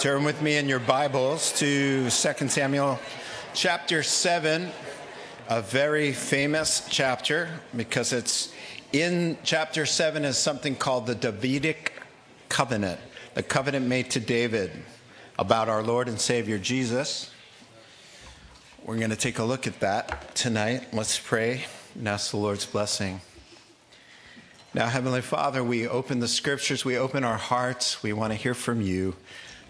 [0.00, 2.98] Turn with me in your Bibles to 2 Samuel
[3.52, 4.70] chapter 7,
[5.50, 8.50] a very famous chapter because it's
[8.94, 11.92] in chapter 7 is something called the Davidic
[12.48, 12.98] covenant,
[13.34, 14.70] the covenant made to David
[15.38, 17.30] about our Lord and Savior Jesus.
[18.86, 20.94] We're going to take a look at that tonight.
[20.94, 21.64] Let's pray
[21.94, 23.20] and ask the Lord's blessing.
[24.72, 28.54] Now, Heavenly Father, we open the scriptures, we open our hearts, we want to hear
[28.54, 29.14] from you.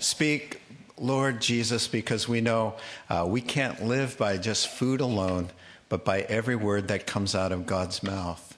[0.01, 0.63] Speak,
[0.97, 2.75] Lord Jesus, because we know
[3.11, 5.51] uh, we can't live by just food alone,
[5.91, 8.57] but by every word that comes out of God's mouth.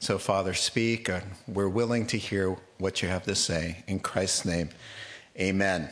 [0.00, 1.08] So, Father, speak.
[1.46, 3.84] We're willing to hear what you have to say.
[3.86, 4.70] In Christ's name,
[5.38, 5.90] amen.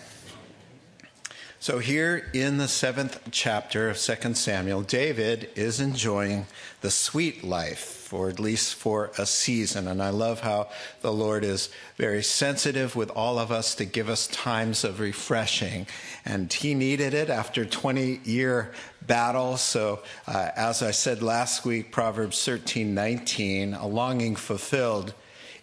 [1.60, 6.46] So, here in the seventh chapter of 2 Samuel, David is enjoying
[6.82, 9.88] the sweet life or at least for a season.
[9.88, 10.68] And I love how
[11.00, 15.88] the Lord is very sensitive with all of us to give us times of refreshing.
[16.24, 19.56] And he needed it after 20 year battle.
[19.56, 25.12] So, uh, as I said last week, Proverbs 13 19, a longing fulfilled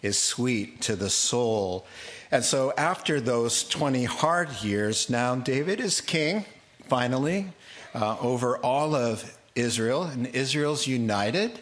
[0.02, 1.86] is sweet to the soul.
[2.30, 6.44] And so, after those 20 hard years, now David is king,
[6.88, 7.52] finally,
[7.94, 11.60] uh, over all of Israel, and Israel's united.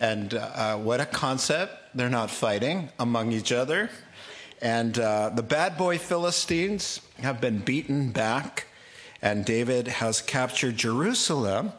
[0.00, 1.74] And uh, what a concept.
[1.94, 3.90] They're not fighting among each other.
[4.62, 8.66] And uh, the bad boy Philistines have been beaten back,
[9.20, 11.72] and David has captured Jerusalem,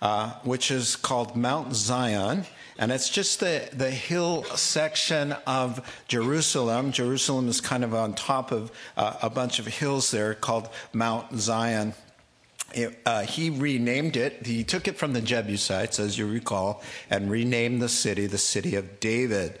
[0.00, 2.46] uh, which is called Mount Zion.
[2.78, 6.90] And it's just the, the hill section of Jerusalem.
[6.90, 11.36] Jerusalem is kind of on top of uh, a bunch of hills there called Mount
[11.36, 11.94] Zion.
[12.72, 14.44] It, uh, he renamed it.
[14.44, 18.74] He took it from the Jebusites, as you recall, and renamed the city the city
[18.74, 19.60] of David.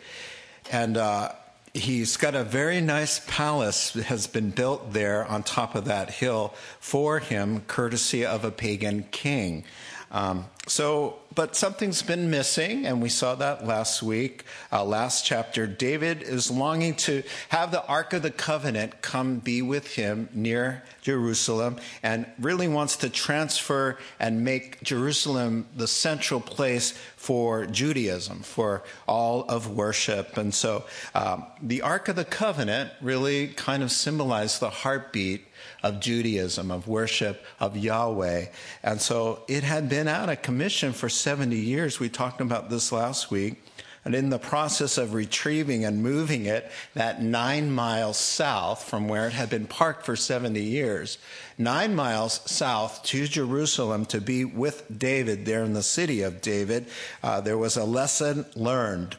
[0.72, 1.30] And uh,
[1.72, 6.10] he's got a very nice palace that has been built there on top of that
[6.10, 9.64] hill for him, courtesy of a pagan king.
[10.10, 15.66] Um, so, but something's been missing, and we saw that last week, uh, last chapter.
[15.66, 20.82] David is longing to have the Ark of the Covenant come be with him near
[21.02, 28.84] Jerusalem and really wants to transfer and make Jerusalem the central place for Judaism, for
[29.06, 30.38] all of worship.
[30.38, 35.46] And so um, the Ark of the Covenant really kind of symbolized the heartbeat
[35.82, 38.46] of Judaism, of worship of Yahweh.
[38.82, 42.00] And so it had been out of commission for 70 years.
[42.00, 43.62] We talked about this last week.
[44.04, 49.26] And in the process of retrieving and moving it that nine miles south from where
[49.26, 51.16] it had been parked for 70 years,
[51.56, 56.86] nine miles south to Jerusalem to be with David there in the city of David,
[57.22, 59.16] uh, there was a lesson learned.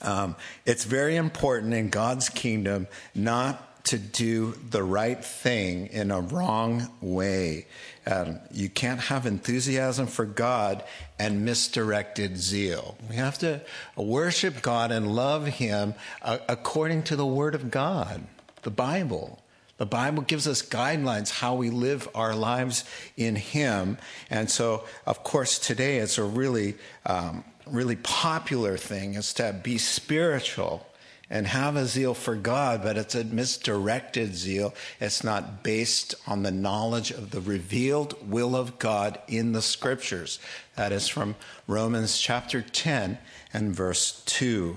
[0.00, 6.20] Um, it's very important in God's kingdom not to do the right thing in a
[6.20, 7.66] wrong way.
[8.06, 10.84] Um, you can't have enthusiasm for God
[11.18, 12.96] and misdirected zeal.
[13.08, 13.60] We have to
[13.96, 18.22] worship God and love Him uh, according to the Word of God,
[18.62, 19.42] the Bible.
[19.78, 22.84] The Bible gives us guidelines how we live our lives
[23.16, 23.98] in Him.
[24.30, 29.78] And so, of course, today it's a really, um, really popular thing is to be
[29.78, 30.86] spiritual
[31.32, 34.74] and have a zeal for God, but it's a misdirected zeal.
[35.00, 40.38] It's not based on the knowledge of the revealed will of God in the scriptures.
[40.76, 41.34] That is from
[41.66, 43.16] Romans chapter 10
[43.54, 44.76] and verse 2.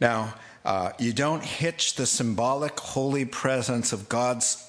[0.00, 4.65] Now, uh, you don't hitch the symbolic holy presence of God's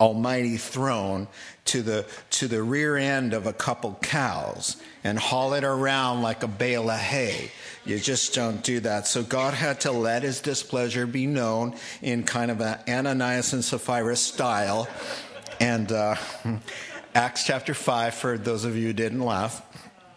[0.00, 1.28] almighty throne
[1.64, 6.42] to the, to the rear end of a couple cows and haul it around like
[6.42, 7.50] a bale of hay.
[7.84, 9.06] You just don't do that.
[9.06, 13.64] So God had to let his displeasure be known in kind of an Ananias and
[13.64, 14.88] Sapphira style.
[15.60, 16.16] And uh,
[17.14, 19.62] Acts chapter 5, for those of you who didn't laugh,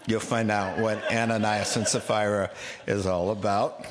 [0.08, 2.52] you'll find out what Ananias and Sapphira
[2.88, 3.84] is all about.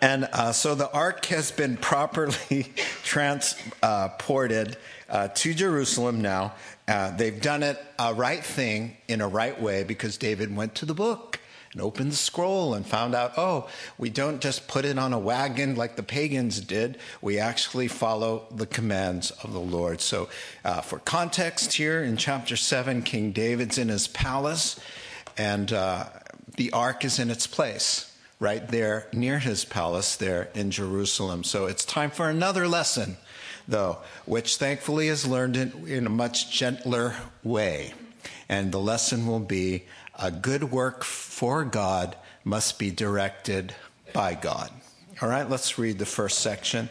[0.00, 2.72] And uh, so the ark has been properly
[3.02, 4.76] transported
[5.08, 6.54] uh, to Jerusalem now.
[6.88, 10.86] Uh, they've done it a right thing in a right way because David went to
[10.86, 11.40] the book
[11.72, 13.68] and opened the scroll and found out, oh,
[13.98, 16.98] we don't just put it on a wagon like the pagans did.
[17.20, 20.00] We actually follow the commands of the Lord.
[20.00, 20.28] So,
[20.64, 24.80] uh, for context here in chapter 7, King David's in his palace,
[25.36, 26.06] and uh,
[26.56, 31.44] the ark is in its place right there near his palace there in Jerusalem.
[31.44, 33.16] So, it's time for another lesson,
[33.66, 37.94] though, which thankfully is learned in, in a much gentler way.
[38.48, 39.84] And the lesson will be
[40.18, 43.74] a good work for God must be directed
[44.12, 44.70] by God.
[45.20, 46.88] All right, let's read the first section.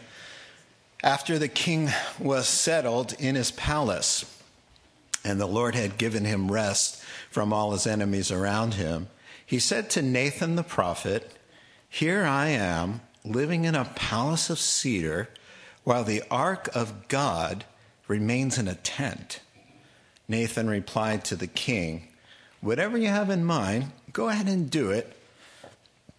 [1.02, 4.24] After the king was settled in his palace,
[5.24, 9.08] and the Lord had given him rest from all his enemies around him,
[9.44, 11.35] he said to Nathan the prophet,
[11.96, 15.30] Here I am, living in a palace of cedar,
[15.82, 17.64] while the ark of God
[18.06, 19.40] remains in a tent.
[20.28, 22.08] Nathan replied to the king,
[22.60, 25.16] Whatever you have in mind, go ahead and do it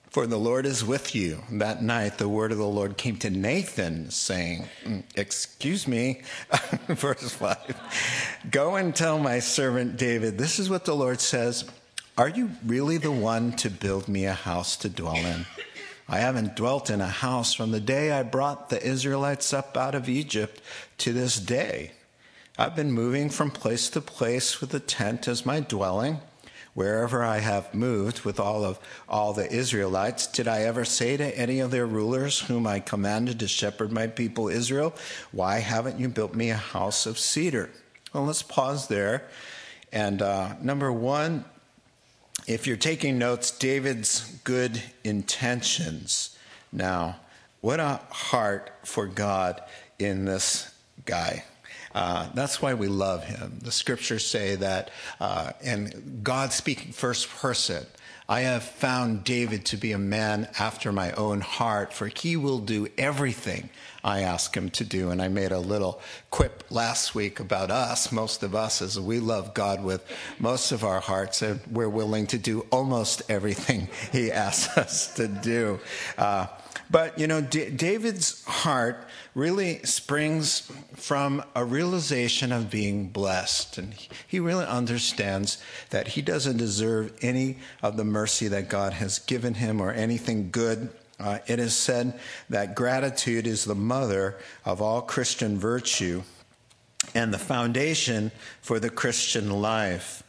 [0.10, 1.44] for the Lord is with you.
[1.52, 6.24] That night, the word of the Lord came to Nathan, saying, mm, Excuse me,
[6.88, 8.40] verse 5.
[8.50, 11.70] Go and tell my servant David, this is what the Lord says
[12.18, 15.46] Are you really the one to build me a house to dwell in?
[16.10, 19.94] I haven't dwelt in a house from the day I brought the Israelites up out
[19.94, 20.60] of Egypt
[20.98, 21.92] to this day.
[22.58, 26.20] I've been moving from place to place with the tent as my dwelling
[26.74, 31.38] wherever I have moved with all of all the Israelites, did I ever say to
[31.38, 34.96] any of their rulers whom I commanded to shepherd my people Israel,
[35.32, 37.70] Why haven't you built me a house of cedar?
[38.14, 39.28] Well, let's pause there.
[39.92, 41.46] And uh, number one,
[42.48, 46.38] if you're taking notes, David's good intentions.
[46.72, 47.18] Now,
[47.60, 49.62] what a heart for God
[50.00, 50.74] in this
[51.06, 51.44] guy.
[51.94, 53.60] Uh, that's why we love him.
[53.62, 57.86] The scriptures say that, uh, and God speaking first person,
[58.30, 62.60] I have found David to be a man after my own heart, for he will
[62.60, 63.70] do everything
[64.08, 65.10] I ask him to do.
[65.10, 66.00] And I made a little
[66.32, 70.02] quip last week about us, most of us, as we love God with
[70.40, 75.28] most of our hearts, and we're willing to do almost everything he asks us to
[75.28, 75.82] do.
[76.18, 76.48] Uh,
[76.90, 79.06] but, you know, D- David's heart
[79.36, 83.78] really springs from a realization of being blessed.
[83.78, 83.94] And
[84.26, 89.56] he really understands that he doesn't deserve any of the mercy that God has given
[89.56, 90.92] him or anything good.
[91.20, 92.20] Uh, it is said
[92.50, 96.22] that gratitude is the mother of all Christian virtue
[97.16, 98.32] and the foundation
[98.62, 100.24] for the Christian life.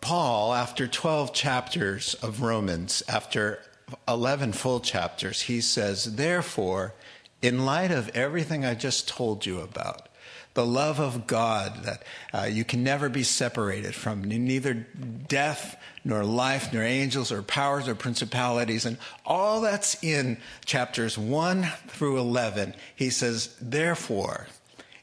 [0.00, 3.60] Paul, after 12 chapters of Romans, after
[4.08, 6.94] 11 full chapters, he says, Therefore,
[7.40, 10.08] in light of everything I just told you about,
[10.54, 12.02] the love of God that
[12.32, 17.88] uh, you can never be separated from, neither death nor life, nor angels or powers
[17.88, 18.96] or principalities, and
[19.26, 22.74] all that's in chapters 1 through 11.
[22.94, 24.46] He says, Therefore,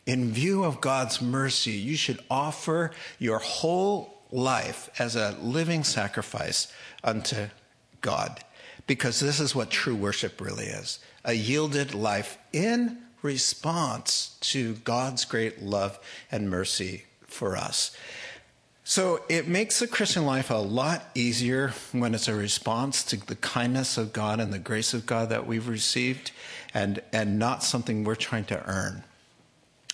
[0.05, 6.71] in view of God's mercy, you should offer your whole life as a living sacrifice
[7.03, 7.47] unto
[7.99, 8.39] God.
[8.87, 15.25] Because this is what true worship really is a yielded life in response to God's
[15.25, 15.99] great love
[16.31, 17.95] and mercy for us.
[18.83, 23.35] So it makes the Christian life a lot easier when it's a response to the
[23.35, 26.31] kindness of God and the grace of God that we've received
[26.73, 29.03] and, and not something we're trying to earn.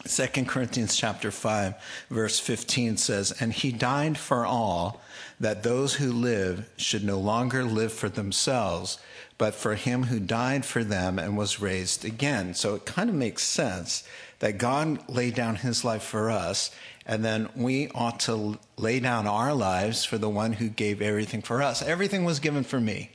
[0.06, 1.76] 2 Corinthians chapter 5
[2.10, 5.02] verse 15 says, "And he died for all
[5.40, 8.98] that those who live should no longer live for themselves,
[9.38, 12.54] but for him who died for them and was raised again.
[12.54, 14.04] So it kind of makes sense
[14.40, 16.72] that God laid down his life for us,
[17.06, 21.42] and then we ought to lay down our lives for the one who gave everything
[21.42, 21.82] for us.
[21.82, 23.12] Everything was given for me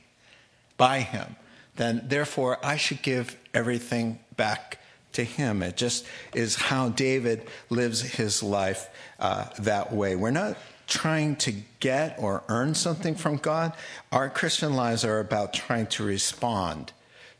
[0.77, 1.35] by him.
[1.75, 4.79] Then, therefore, I should give everything back
[5.13, 5.61] to him.
[5.61, 8.89] It just is how David lives his life
[9.19, 10.15] uh, that way.
[10.15, 13.73] We're not trying to get or earn something from God.
[14.11, 16.93] Our Christian lives are about trying to respond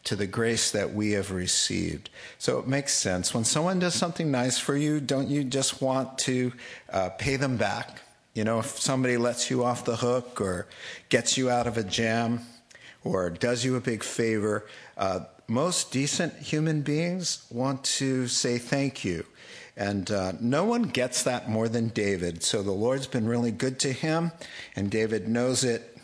[0.05, 2.09] to the grace that we have received.
[2.37, 3.33] So it makes sense.
[3.33, 6.51] When someone does something nice for you, don't you just want to
[6.91, 8.01] uh, pay them back?
[8.33, 10.67] You know, if somebody lets you off the hook or
[11.09, 12.41] gets you out of a jam
[13.03, 14.65] or does you a big favor,
[14.97, 19.25] uh, most decent human beings want to say thank you
[19.75, 22.43] and uh, no one gets that more than David.
[22.43, 24.31] So the Lord's been really good to him,
[24.75, 25.97] and David knows it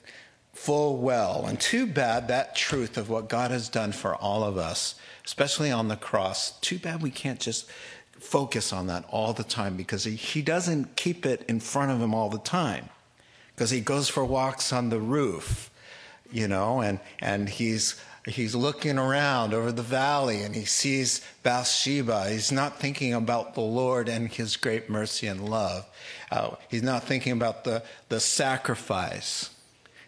[0.53, 1.45] full well.
[1.45, 4.95] And too bad that truth of what God has done for all of us,
[5.25, 7.69] especially on the cross, too bad we can't just
[8.19, 12.01] focus on that all the time because he, he doesn't keep it in front of
[12.01, 12.89] him all the time.
[13.55, 15.69] Because he goes for walks on the roof,
[16.31, 22.29] you know, and, and he's he's looking around over the valley and he sees Bathsheba.
[22.29, 25.85] He's not thinking about the Lord and his great mercy and love.
[26.31, 29.49] Uh, he's not thinking about the, the sacrifice.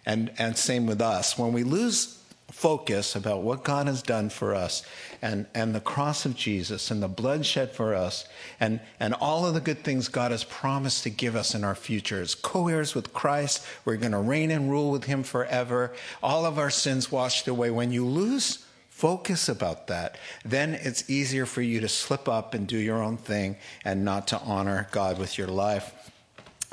[0.05, 1.37] And, and same with us.
[1.37, 2.20] When we lose
[2.51, 4.83] focus about what God has done for us
[5.21, 8.25] and, and the cross of Jesus and the blood shed for us
[8.59, 11.75] and, and all of the good things God has promised to give us in our
[11.75, 12.21] future.
[12.21, 15.93] As co heirs with Christ, we're going to reign and rule with Him forever.
[16.21, 17.71] All of our sins washed away.
[17.71, 22.67] When you lose focus about that, then it's easier for you to slip up and
[22.67, 26.11] do your own thing and not to honor God with your life.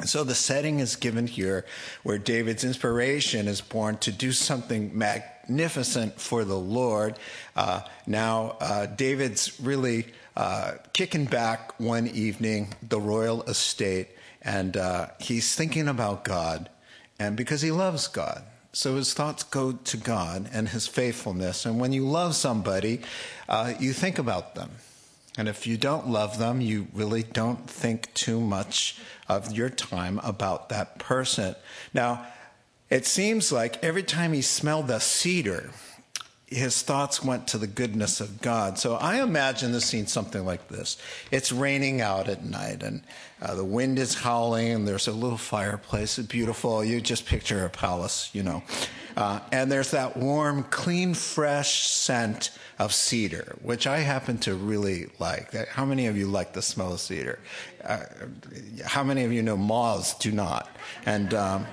[0.05, 1.65] So the setting is given here
[2.03, 7.19] where David's inspiration is born to do something magnificent for the Lord.
[7.57, 14.09] Uh, now, uh, David's really uh, kicking back one evening, the royal estate,
[14.43, 16.71] and uh, he's thinking about God,
[17.19, 18.45] and because he loves God.
[18.73, 21.67] So his thoughts go to God and his faithfulness.
[21.67, 23.01] And when you love somebody,
[23.49, 24.71] uh, you think about them.
[25.37, 30.21] And if you don't love them, you really don't think too much of your time
[30.23, 31.55] about that person.
[31.95, 32.27] Now,
[32.91, 35.71] it seems like every time he smelled the cedar,
[36.47, 38.79] his thoughts went to the goodness of God.
[38.79, 40.97] So I imagine the scene something like this.
[41.31, 43.03] It's raining out at night and
[43.43, 46.19] uh, the wind is howling and there's a little fireplace.
[46.19, 46.83] It's beautiful.
[46.83, 48.63] You just picture a palace, you know.
[49.15, 55.09] Uh, and there's that warm, clean, fresh scent of cedar, which I happen to really
[55.19, 55.53] like.
[55.69, 57.41] How many of you like the smell of cedar?
[57.85, 58.05] Uh,
[58.85, 60.71] how many of you know moths do not?
[61.05, 61.67] And um,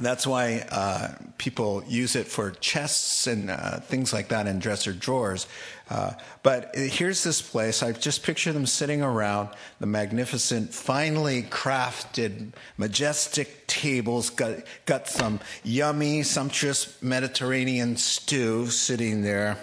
[0.00, 4.92] that's why uh, people use it for chests and uh, things like that in dresser
[4.92, 5.46] drawers.
[5.88, 6.12] Uh,
[6.42, 7.82] but here's this place.
[7.82, 14.30] I just picture them sitting around the magnificent, finely crafted, majestic tables.
[14.30, 19.56] Got, got some yummy, sumptuous Mediterranean stew sitting there.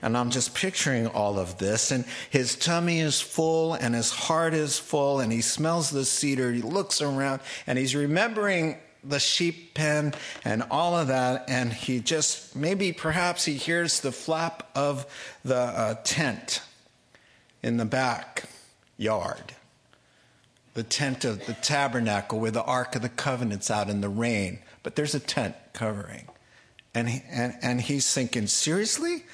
[0.00, 1.90] And I'm just picturing all of this.
[1.90, 6.52] And his tummy is full and his heart is full and he smells the cedar.
[6.52, 8.78] He looks around and he's remembering
[9.08, 11.44] the sheep pen and all of that.
[11.48, 15.06] And he just, maybe perhaps he hears the flap of
[15.44, 16.62] the uh, tent
[17.62, 18.44] in the back
[18.96, 19.54] yard.
[20.74, 24.58] The tent of the tabernacle where the Ark of the Covenant's out in the rain.
[24.82, 26.28] But there's a tent covering.
[26.94, 29.24] And, he, and, and he's thinking, seriously?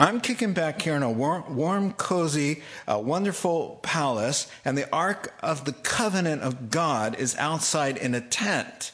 [0.00, 5.34] I'm kicking back here in a warm, warm cozy, uh, wonderful palace, and the Ark
[5.42, 8.92] of the Covenant of God is outside in a tent.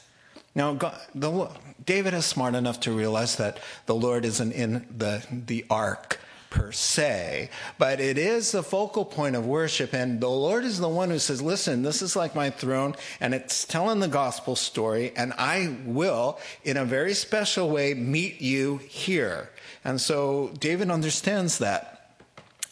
[0.53, 1.49] Now, God, the,
[1.85, 6.73] David is smart enough to realize that the Lord isn't in the, the ark per
[6.73, 9.93] se, but it is the focal point of worship.
[9.93, 13.33] And the Lord is the one who says, Listen, this is like my throne, and
[13.33, 18.81] it's telling the gospel story, and I will, in a very special way, meet you
[18.89, 19.51] here.
[19.83, 21.93] And so David understands that.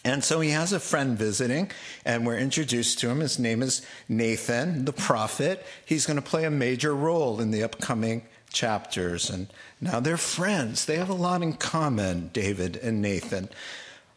[0.04, 1.72] And so he has a friend visiting,
[2.06, 3.22] and we're introduced to him.
[3.22, 5.66] His name is Nathan, the prophet.
[5.84, 8.22] He's going to play a major role in the upcoming
[8.54, 9.32] chapters.
[9.32, 9.48] And
[9.82, 10.86] now they're friends.
[10.86, 13.50] They have a lot in common, David and Nathan.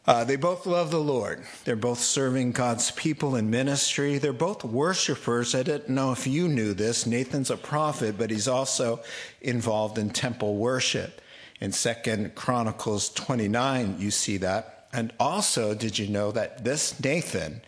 [0.07, 1.43] Uh, they both love the Lord.
[1.65, 4.19] They're both serving God's people in ministry.
[4.19, 5.55] They're both worshipers.
[5.55, 7.07] I didn't know if you knew this.
[7.07, 9.01] Nathan's a prophet, but he's also
[9.41, 11.21] involved in temple worship.
[11.61, 14.89] In Second Chronicles 29, you see that.
[14.93, 17.61] And also, did you know that this Nathan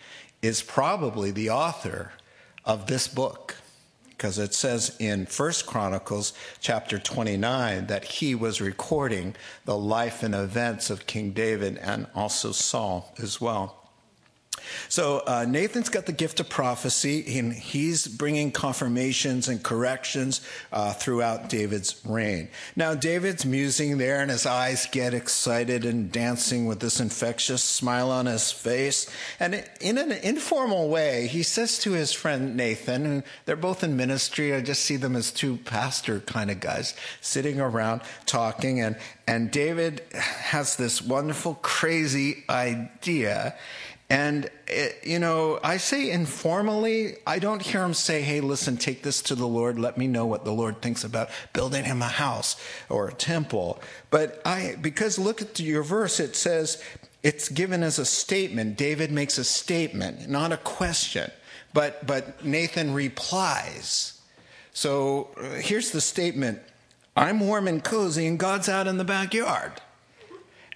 [0.43, 2.13] is probably the author
[2.65, 3.57] of this book?
[4.09, 10.35] Because it says in First Chronicles chapter 29 that he was recording the life and
[10.35, 13.80] events of King David and also Saul as well.
[14.89, 20.41] So uh, Nathan's got the gift of prophecy, and he's bringing confirmations and corrections
[20.73, 22.49] uh, throughout David's reign.
[22.77, 28.11] Now, David's musing there, and his eyes get excited and dancing with this infectious smile
[28.11, 29.09] on his face.
[29.39, 33.97] And in an informal way, he says to his friend Nathan, and they're both in
[33.97, 34.55] ministry.
[34.55, 38.97] I just see them as two pastor kind of guys sitting around talking, and
[39.31, 43.55] and David has this wonderful, crazy idea.
[44.11, 49.05] And, it, you know, I say informally, I don't hear him say, hey, listen, take
[49.05, 49.79] this to the Lord.
[49.79, 53.81] Let me know what the Lord thinks about building him a house or a temple.
[54.11, 56.83] But I, because look at your verse, it says
[57.23, 58.77] it's given as a statement.
[58.77, 61.31] David makes a statement, not a question.
[61.73, 64.21] But, but Nathan replies.
[64.73, 66.59] So uh, here's the statement
[67.17, 69.81] I'm warm and cozy, and God's out in the backyard.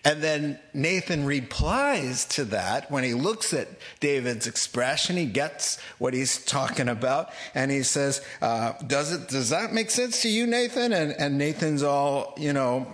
[0.05, 3.69] And then Nathan replies to that when he looks at
[4.01, 5.17] David's expression.
[5.17, 9.29] He gets what he's talking about, and he says, uh, "Does it?
[9.29, 12.87] Does that make sense to you, Nathan?" And, and Nathan's all, you know,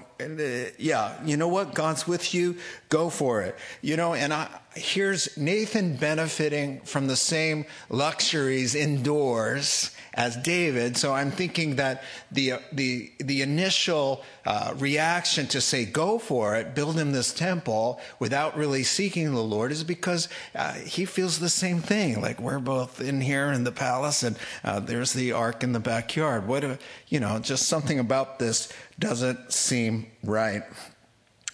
[0.78, 1.74] yeah, you know what?
[1.74, 2.56] God's with you.
[2.88, 3.56] Go for it.
[3.82, 9.90] You know, and I, here's Nathan benefiting from the same luxuries indoors
[10.20, 10.98] as David.
[10.98, 16.74] So I'm thinking that the, the, the initial uh, reaction to say, go for it,
[16.74, 21.48] build him this temple without really seeking the Lord is because uh, he feels the
[21.48, 22.20] same thing.
[22.20, 25.80] Like we're both in here in the palace and uh, there's the ark in the
[25.80, 26.46] backyard.
[26.46, 30.64] What, a, you know, just something about this doesn't seem right.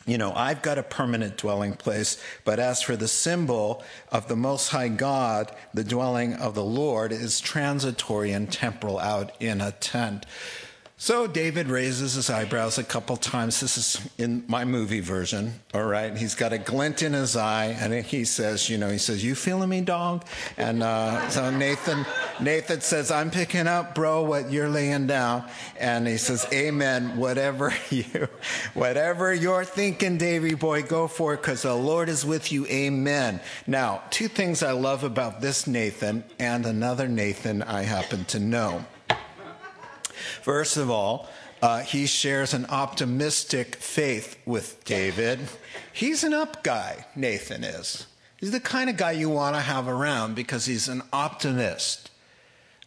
[0.06, 3.82] You know, I've got a permanent dwelling place, but as for the symbol
[4.12, 9.32] of the Most High God, the dwelling of the Lord is transitory and temporal out
[9.40, 10.24] in a tent.
[10.98, 13.60] So David raises his eyebrows a couple times.
[13.60, 16.16] This is in my movie version, all right?
[16.16, 19.34] He's got a glint in his eye, and he says, you know, he says, "You
[19.34, 20.24] feeling me, dog?"
[20.56, 22.06] And uh, so Nathan,
[22.40, 25.44] Nathan says, "I'm picking up, bro, what you're laying down."
[25.78, 27.18] And he says, "Amen.
[27.18, 28.28] Whatever you,
[28.72, 32.66] whatever you're thinking, Davy boy, go for it, because the Lord is with you.
[32.68, 38.38] Amen." Now, two things I love about this Nathan and another Nathan I happen to
[38.38, 38.82] know.
[40.42, 41.28] First of all,
[41.62, 45.40] uh, he shares an optimistic faith with David.
[45.92, 48.06] He's an up guy, Nathan is.
[48.38, 52.10] He's the kind of guy you want to have around because he's an optimist.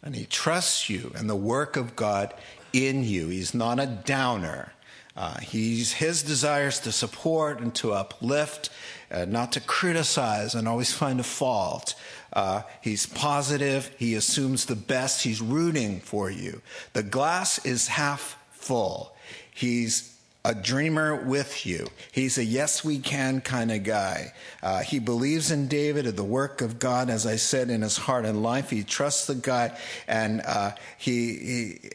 [0.02, 2.32] And he trusts you and the work of God
[2.72, 3.28] in you.
[3.28, 4.72] He's not a downer.
[5.16, 8.70] Uh, he's, his desires to support and to uplift,
[9.10, 11.94] uh, not to criticize and always find a fault.
[12.32, 13.90] Uh, he's positive.
[13.98, 15.22] He assumes the best.
[15.22, 16.62] He's rooting for you.
[16.92, 19.14] The glass is half full.
[19.52, 21.86] He's a dreamer with you.
[22.12, 24.32] He's a yes, we can kind of guy.
[24.62, 27.98] Uh, he believes in David and the work of God, as I said, in his
[27.98, 28.70] heart and life.
[28.70, 29.76] He trusts the guy,
[30.08, 31.90] and uh, he, he,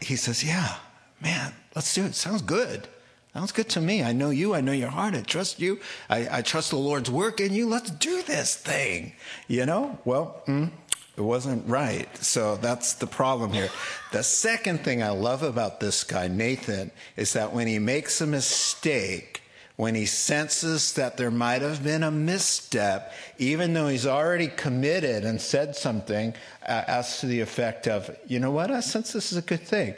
[0.00, 0.76] he says, Yeah,
[1.20, 2.14] man, let's do it.
[2.14, 2.88] Sounds good.
[3.38, 4.02] Sounds good to me.
[4.02, 4.52] I know you.
[4.52, 5.14] I know your heart.
[5.14, 5.78] I trust you.
[6.10, 7.68] I, I trust the Lord's work in you.
[7.68, 9.12] Let's do this thing.
[9.46, 9.96] You know?
[10.04, 10.72] Well, mm,
[11.16, 12.08] it wasn't right.
[12.16, 13.68] So that's the problem here.
[14.10, 18.26] The second thing I love about this guy, Nathan, is that when he makes a
[18.26, 19.40] mistake,
[19.76, 25.24] when he senses that there might have been a misstep, even though he's already committed
[25.24, 26.34] and said something
[26.66, 29.62] uh, as to the effect of, you know what, I sense this is a good
[29.62, 29.94] thing.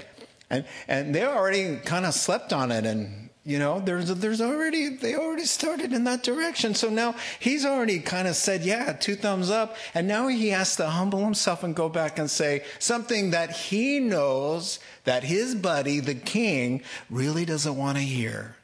[0.50, 4.96] And, and they already kind of slept on it and you know there's there's already
[4.96, 9.14] they already started in that direction so now he's already kind of said yeah two
[9.14, 13.30] thumbs up and now he has to humble himself and go back and say something
[13.30, 18.56] that he knows that his buddy the king really doesn't want to hear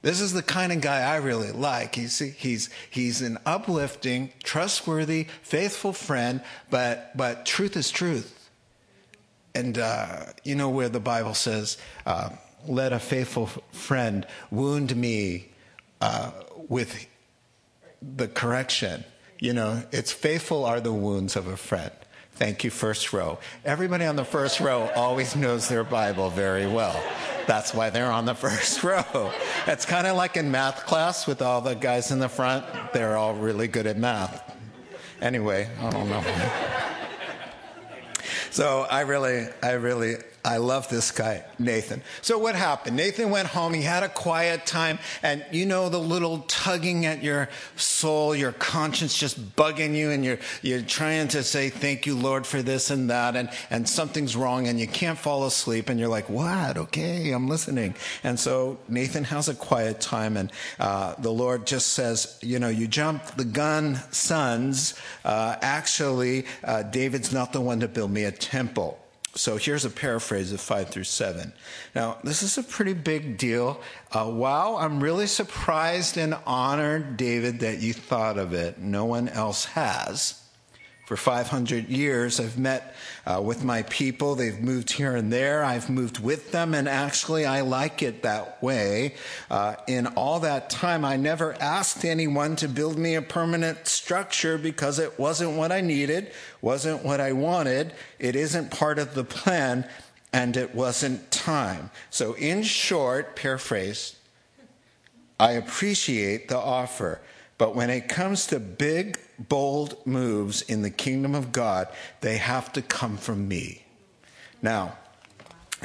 [0.00, 1.96] this is the kind of guy I really like.
[1.96, 8.48] He's, he's, he's an uplifting, trustworthy, faithful friend, but, but truth is truth.
[9.56, 12.30] And uh, you know where the Bible says, uh,
[12.68, 15.48] let a faithful friend wound me
[16.00, 16.30] uh,
[16.68, 17.06] with
[18.00, 19.04] the correction.
[19.40, 21.92] You know, it's faithful are the wounds of a friend.
[22.34, 23.38] Thank you, first row.
[23.64, 27.00] Everybody on the first row always knows their Bible very well.
[27.48, 29.32] That's why they're on the first row.
[29.66, 32.64] It's kind of like in math class with all the guys in the front.
[32.92, 34.54] They're all really good at math.
[35.20, 36.22] Anyway, I don't know.
[38.50, 40.16] So I really, I really,
[40.48, 42.02] I love this guy, Nathan.
[42.22, 42.96] So what happened?
[42.96, 43.74] Nathan went home.
[43.74, 44.98] He had a quiet time.
[45.22, 50.10] And you know, the little tugging at your soul, your conscience just bugging you.
[50.10, 53.36] And you're, you're trying to say, thank you, Lord, for this and that.
[53.36, 55.90] And, and something's wrong and you can't fall asleep.
[55.90, 56.78] And you're like, what?
[56.78, 57.94] Okay, I'm listening.
[58.24, 60.38] And so Nathan has a quiet time.
[60.38, 64.98] And uh, the Lord just says, you know, you jumped the gun, sons.
[65.26, 68.98] Uh, actually, uh, David's not the one to build me a temple.
[69.38, 71.52] So here's a paraphrase of 5 through 7.
[71.94, 73.80] Now, this is a pretty big deal.
[74.10, 78.78] Uh, wow, I'm really surprised and honored, David, that you thought of it.
[78.78, 80.42] No one else has.
[81.08, 82.94] For 500 years, I've met
[83.24, 84.34] uh, with my people.
[84.34, 85.64] They've moved here and there.
[85.64, 89.14] I've moved with them, and actually, I like it that way.
[89.50, 94.58] Uh, in all that time, I never asked anyone to build me a permanent structure
[94.58, 97.94] because it wasn't what I needed, wasn't what I wanted.
[98.18, 99.88] It isn't part of the plan,
[100.34, 101.90] and it wasn't time.
[102.10, 104.14] So, in short, paraphrase,
[105.40, 107.22] I appreciate the offer.
[107.58, 111.88] But when it comes to big, bold moves in the kingdom of God,
[112.20, 113.84] they have to come from me.
[114.62, 114.96] Now,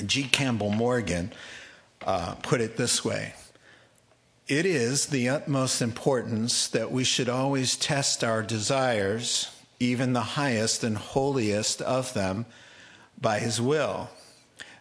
[0.06, 0.24] G.
[0.24, 1.34] Campbell Morgan
[2.06, 3.34] uh, put it this way
[4.48, 10.84] It is the utmost importance that we should always test our desires, even the highest
[10.84, 12.46] and holiest of them,
[13.20, 14.10] by His will.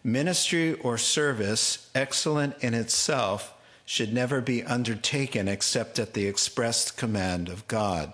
[0.05, 3.52] Ministry or service, excellent in itself,
[3.85, 8.13] should never be undertaken except at the expressed command of God.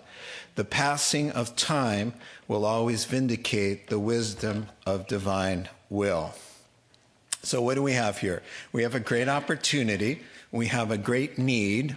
[0.54, 2.14] The passing of time
[2.48, 6.34] will always vindicate the wisdom of divine will.
[7.42, 8.42] So, what do we have here?
[8.72, 11.96] We have a great opportunity, we have a great need.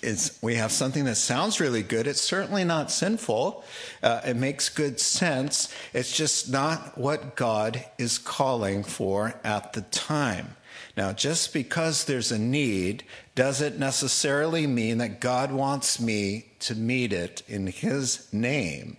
[0.00, 2.06] It's, we have something that sounds really good.
[2.06, 3.64] It's certainly not sinful.
[4.00, 5.74] Uh, it makes good sense.
[5.92, 10.54] It's just not what God is calling for at the time.
[10.98, 13.04] Now, just because there's a need
[13.36, 18.96] doesn't necessarily mean that God wants me to meet it in His name.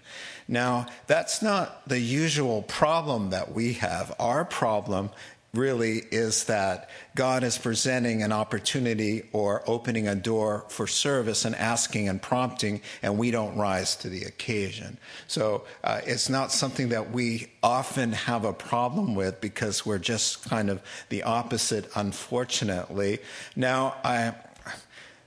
[0.48, 4.16] Now, that's not the usual problem that we have.
[4.18, 5.10] Our problem
[5.54, 11.56] really is that God is presenting an opportunity or opening a door for service and
[11.56, 14.98] asking and prompting, and we don't rise to the occasion.
[15.28, 20.48] So uh, it's not something that we often have a problem with because we're just
[20.48, 23.20] kind of the opposite, unfortunately.
[23.56, 24.36] Now, I,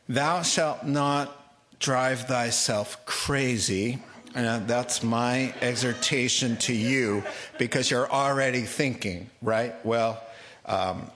[0.08, 1.36] thou shalt not
[1.80, 3.98] drive thyself crazy.
[4.34, 7.22] And that's my exhortation to you
[7.58, 9.74] because you're already thinking, right?
[9.84, 10.22] Well,
[10.64, 11.10] um,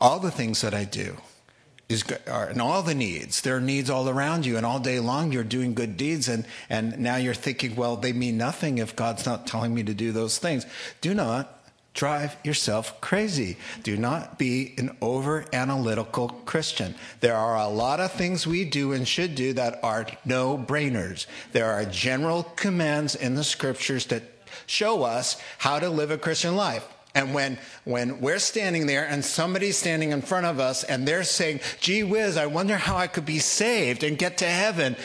[0.00, 1.16] all the things that I do
[1.88, 4.98] is are, and all the needs, there are needs all around you, and all day
[4.98, 8.96] long you're doing good deeds, and, and now you're thinking, well, they mean nothing if
[8.96, 10.66] God's not telling me to do those things.
[11.00, 11.55] Do not
[11.96, 13.56] drive yourself crazy.
[13.82, 16.94] Do not be an over analytical Christian.
[17.20, 21.26] There are a lot of things we do and should do that are no brainers.
[21.52, 24.22] There are general commands in the scriptures that
[24.66, 26.86] show us how to live a Christian life.
[27.16, 31.24] And when, when we're standing there and somebody's standing in front of us and they're
[31.24, 34.96] saying, gee whiz, I wonder how I could be saved and get to heaven,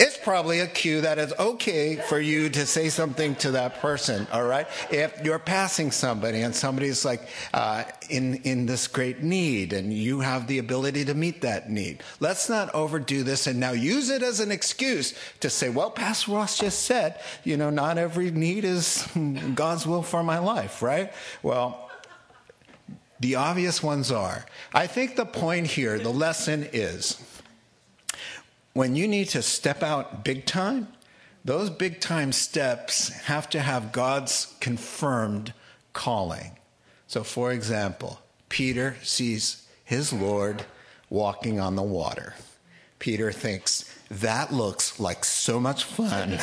[0.00, 4.26] it's probably a cue that it's okay for you to say something to that person,
[4.32, 4.66] all right?
[4.90, 10.18] If you're passing somebody and somebody's like uh, in, in this great need and you
[10.18, 14.24] have the ability to meet that need, let's not overdo this and now use it
[14.24, 18.64] as an excuse to say, well, Pastor Ross just said, you know, not every need
[18.64, 19.06] is
[19.54, 21.12] God's will for my life, right?
[21.44, 21.90] Well, well,
[23.20, 24.46] the obvious ones are.
[24.72, 27.22] I think the point here, the lesson is
[28.72, 30.88] when you need to step out big time,
[31.44, 35.52] those big time steps have to have God's confirmed
[35.92, 36.52] calling.
[37.06, 40.64] So, for example, Peter sees his Lord
[41.10, 42.34] walking on the water.
[42.98, 46.38] Peter thinks, that looks like so much fun.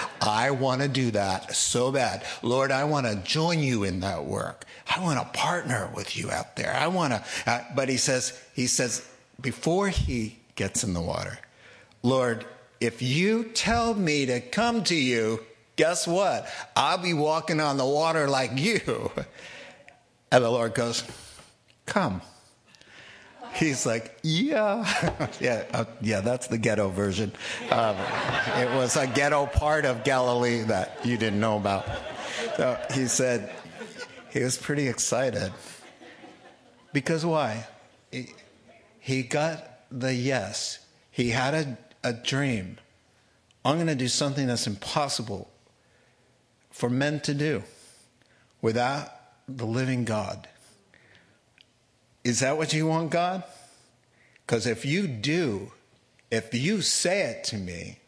[0.20, 2.24] I want to do that so bad.
[2.42, 4.64] Lord, I want to join you in that work.
[4.86, 6.72] I want to partner with you out there.
[6.74, 9.06] I want to, uh, but he says, he says,
[9.40, 11.38] before he gets in the water,
[12.02, 12.46] Lord,
[12.80, 15.40] if you tell me to come to you,
[15.76, 16.48] guess what?
[16.74, 19.10] I'll be walking on the water like you.
[20.32, 21.04] And the Lord goes,
[21.84, 22.22] Come.
[23.54, 26.20] He's like, yeah, yeah, uh, yeah.
[26.20, 27.32] That's the ghetto version.
[27.70, 27.96] Um,
[28.56, 31.84] it was a ghetto part of Galilee that you didn't know about.
[32.56, 33.52] So he said
[34.30, 35.52] he was pretty excited
[36.92, 37.66] because why?
[38.10, 38.28] He,
[38.98, 40.78] he got the yes.
[41.10, 42.78] He had a, a dream.
[43.64, 45.50] I'm going to do something that's impossible
[46.70, 47.62] for men to do
[48.60, 49.08] without
[49.46, 50.48] the living God.
[52.24, 53.42] Is that what you want, God?
[54.46, 55.72] Because if you do,
[56.30, 57.98] if you say it to me,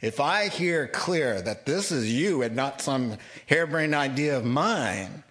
[0.00, 3.16] if I hear clear that this is you and not some
[3.46, 5.24] harebrained idea of mine,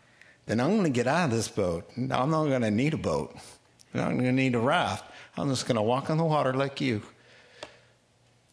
[0.45, 1.89] then I'm going to get out of this boat.
[1.95, 3.35] I'm not going to need a boat.
[3.93, 5.09] I'm not going to need a raft.
[5.37, 7.01] I'm just going to walk on the water like you.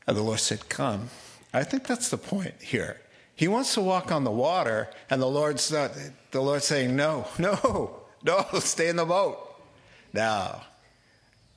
[0.06, 1.08] And the Lord said, Come.
[1.52, 3.00] I think that's the point here.
[3.37, 5.92] He wants to walk on the water, and the Lord's not,
[6.30, 9.43] the Lord's saying, No, no, no, stay in the boat.
[10.14, 10.62] Now,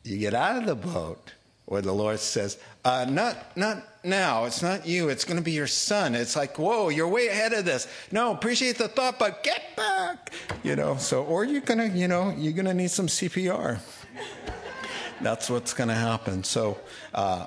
[0.03, 1.31] you get out of the boat
[1.65, 5.51] where the Lord says, uh, not, not now, it's not you, it's going to be
[5.51, 6.15] your son.
[6.15, 7.87] It's like, whoa, you're way ahead of this.
[8.11, 10.33] No, appreciate the thought, but get back.
[10.63, 13.79] You know, so, or you're going to, you know, you're going to need some CPR.
[15.21, 16.43] That's what's going to happen.
[16.43, 16.79] So,
[17.13, 17.45] uh,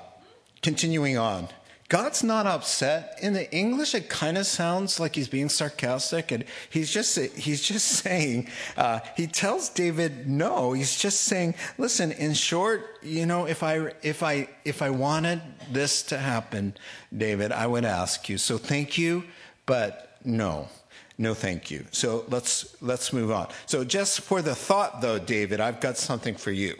[0.61, 1.49] continuing on.
[1.91, 3.19] God's not upset.
[3.21, 7.61] In the English, it kind of sounds like he's being sarcastic, and he's just he's
[7.61, 10.71] just saying uh, he tells David no.
[10.71, 12.13] He's just saying, listen.
[12.13, 16.75] In short, you know, if I if I if I wanted this to happen,
[17.11, 18.37] David, I would ask you.
[18.37, 19.25] So thank you,
[19.65, 20.69] but no.
[21.17, 21.83] No, thank you.
[21.91, 23.49] So let's let's move on.
[23.65, 26.75] So just for the thought, though, David, I've got something for you.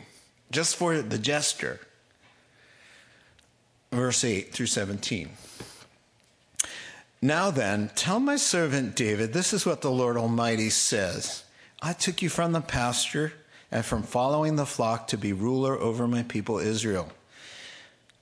[0.52, 1.82] Just for the gesture
[3.92, 5.30] verse 8 through 17.
[7.22, 11.44] Now then, tell my servant David, this is what the Lord Almighty says
[11.82, 13.34] I took you from the pasture
[13.70, 17.10] and from following the flock to be ruler over my people Israel.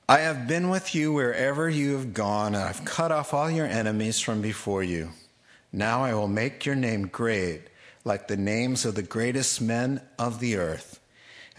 [0.08, 3.68] I have been with you wherever you have gone, and I've cut off all your
[3.68, 5.12] enemies from before you.
[5.72, 7.62] Now I will make your name great,
[8.04, 10.99] like the names of the greatest men of the earth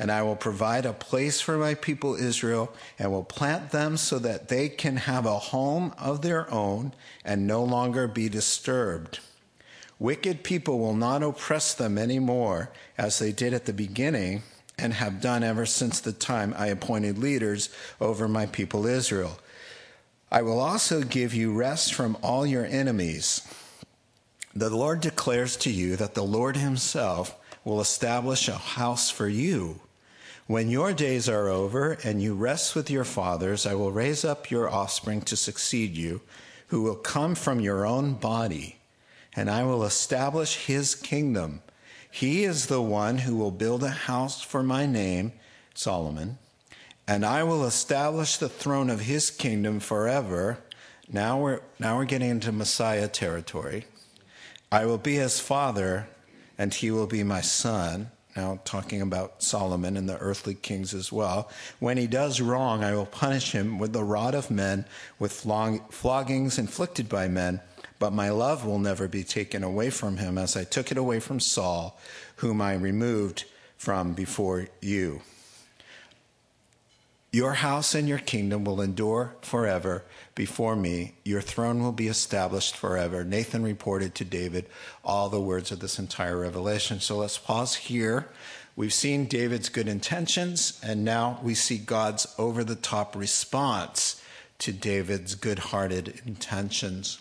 [0.01, 4.19] and I will provide a place for my people Israel and will plant them so
[4.21, 9.21] that they can have a home of their own and no longer be disturbed.
[9.99, 14.43] Wicked people will not oppress them anymore as they did at the beginning
[14.79, 17.69] and have done ever since the time I appointed leaders
[18.01, 19.39] over my people Israel.
[20.33, 23.47] I will also give you rest from all your enemies.
[24.55, 27.37] The Lord declares to you that the Lord Himself
[27.67, 29.81] will establish a house for you.
[30.51, 34.51] When your days are over and you rest with your fathers, I will raise up
[34.51, 36.23] your offspring to succeed you,
[36.67, 38.81] who will come from your own body,
[39.37, 41.63] and I will establish His kingdom.
[42.11, 45.35] He is the one who will build a house for my name,
[45.73, 46.39] Solomon
[47.07, 50.59] and I will establish the throne of his kingdom forever.
[51.09, 53.87] Now we're, now we're getting into Messiah territory.
[54.71, 56.09] I will be his father,
[56.57, 58.13] and he will be my son.
[58.37, 61.51] Now, talking about Solomon and the earthly kings as well.
[61.81, 64.85] When he does wrong, I will punish him with the rod of men,
[65.19, 67.61] with floggings inflicted by men.
[67.99, 71.21] But my love will never be taken away from him, as I took it away
[71.21, 71.99] from Saul,
[72.37, 73.45] whom I removed
[73.77, 75.23] from before you.
[77.33, 80.03] Your house and your kingdom will endure forever
[80.35, 81.15] before me.
[81.25, 83.23] Your throne will be established forever.
[83.23, 84.67] Nathan reported to David
[85.05, 86.99] all the words of this entire revelation.
[86.99, 88.29] So let's pause here.
[88.75, 94.21] We've seen David's good intentions, and now we see God's over the top response
[94.59, 97.21] to David's good hearted intentions.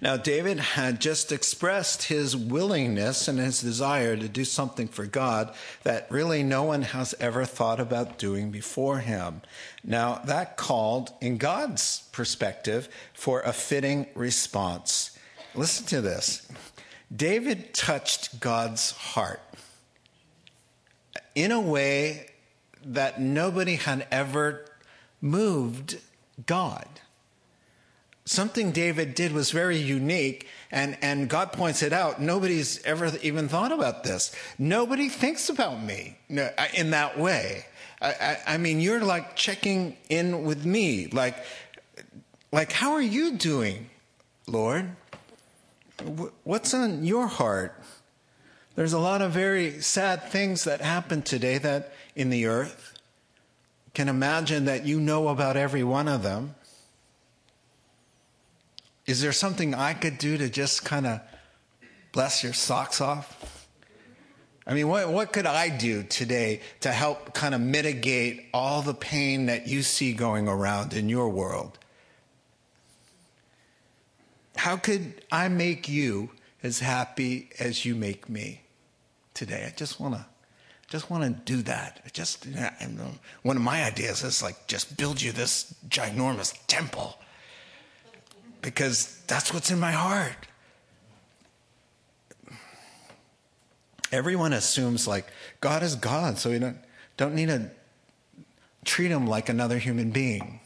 [0.00, 5.54] Now, David had just expressed his willingness and his desire to do something for God
[5.82, 9.42] that really no one has ever thought about doing before him.
[9.82, 15.18] Now, that called, in God's perspective, for a fitting response.
[15.54, 16.48] Listen to this
[17.14, 19.42] David touched God's heart
[21.34, 22.26] in a way
[22.84, 24.66] that nobody had ever
[25.20, 25.98] moved
[26.46, 26.88] God
[28.24, 32.20] something David did was very unique, and, and God points it out.
[32.20, 34.34] Nobody's ever even thought about this.
[34.58, 37.66] Nobody thinks about me uh, in that way.
[38.00, 41.36] I, I, I mean, you're like checking in with me, like,
[42.52, 43.90] like, how are you doing,
[44.46, 44.90] Lord?
[46.44, 47.80] What's on your heart?
[48.74, 52.92] There's a lot of very sad things that happen today that in the earth.
[53.92, 56.56] Can imagine that you know about every one of them.
[59.06, 61.20] Is there something I could do to just kind of
[62.12, 63.68] bless your socks off?
[64.66, 68.94] I mean, what, what could I do today to help kind of mitigate all the
[68.94, 71.78] pain that you see going around in your world?
[74.56, 76.30] How could I make you
[76.62, 78.62] as happy as you make me
[79.34, 79.64] today?
[79.66, 80.24] I just want to
[80.88, 82.00] just want to do that.
[82.06, 82.46] I just
[83.42, 87.18] one of my ideas is like just build you this ginormous temple
[88.64, 90.46] because that's what's in my heart.
[94.10, 95.26] Everyone assumes like
[95.60, 96.78] God is God, so we don't,
[97.18, 97.70] don't need to
[98.84, 100.60] treat him like another human being.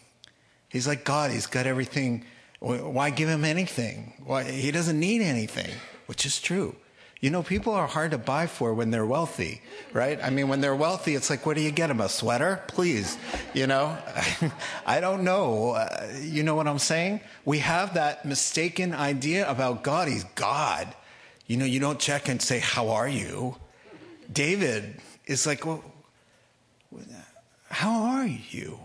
[0.69, 2.25] He's like God, he's got everything.
[2.61, 4.13] Why give him anything?
[4.25, 5.71] Why, he doesn't need anything,
[6.07, 6.77] which is true.
[7.20, 9.61] You know, people are hard to buy for when they're wealthy,
[9.92, 10.20] right?
[10.22, 12.00] I mean, when they're wealthy, it's like, what do you get them?
[12.00, 12.62] A sweater?
[12.68, 13.18] Please.
[13.54, 13.98] You know,
[14.87, 15.70] I don't know.
[15.70, 17.20] Uh, you know what I'm saying?
[17.44, 20.07] We have that mistaken idea about God.
[20.07, 20.94] He's God.
[21.48, 23.57] You know, you don't check and say, how are you?
[24.33, 25.83] David is like, well,
[27.68, 28.78] how are you?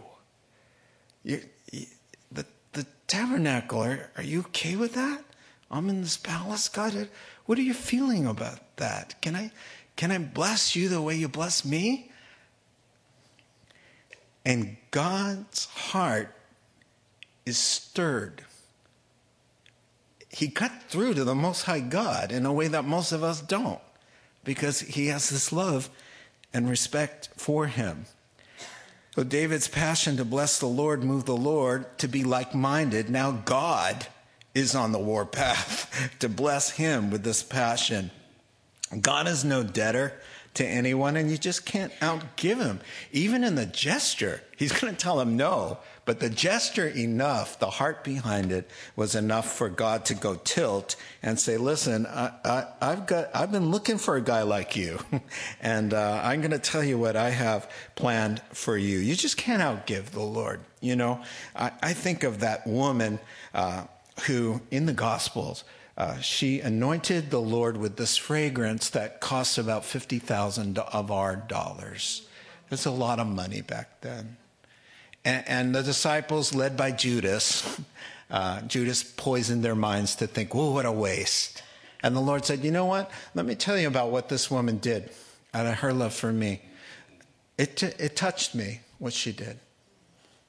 [1.23, 1.41] you,
[1.71, 1.85] you
[2.31, 5.23] the, the tabernacle, are, are you okay with that?
[5.69, 7.09] I'm in this palace, God.
[7.45, 9.21] What are you feeling about that?
[9.21, 9.51] Can I,
[9.95, 12.11] can I bless you the way you bless me?
[14.45, 16.35] And God's heart
[17.45, 18.43] is stirred.
[20.29, 23.41] He cut through to the Most High God in a way that most of us
[23.41, 23.79] don't
[24.43, 25.89] because he has this love
[26.53, 28.05] and respect for him.
[29.15, 33.09] So David's passion to bless the Lord moved the Lord to be like minded.
[33.09, 34.07] Now God
[34.53, 38.11] is on the warpath to bless him with this passion.
[39.01, 40.13] God is no debtor
[40.55, 42.79] to anyone, and you just can't outgive him.
[43.11, 47.69] Even in the gesture, he's going to tell him no, but the gesture enough, the
[47.69, 53.07] heart behind it, was enough for God to go tilt and say, "Listen, I, have
[53.07, 54.99] got, I've been looking for a guy like you,
[55.61, 58.99] and uh, I'm going to tell you what I have planned for you.
[58.99, 61.23] You just can't outgive the Lord." You know,
[61.55, 63.19] I, I think of that woman.
[63.53, 63.85] Uh,
[64.21, 65.63] who, in the Gospels,
[65.97, 72.27] uh, she anointed the Lord with this fragrance that costs about 50,000 of our dollars.
[72.69, 74.37] That's a lot of money back then.
[75.23, 77.79] And, and the disciples, led by Judas,
[78.31, 81.61] uh, Judas poisoned their minds to think, "Well, what a waste.
[82.03, 83.09] And the Lord said, You know what?
[83.33, 85.09] Let me tell you about what this woman did
[85.53, 86.61] out of her love for me.
[87.57, 89.59] It, t- it touched me, what she did.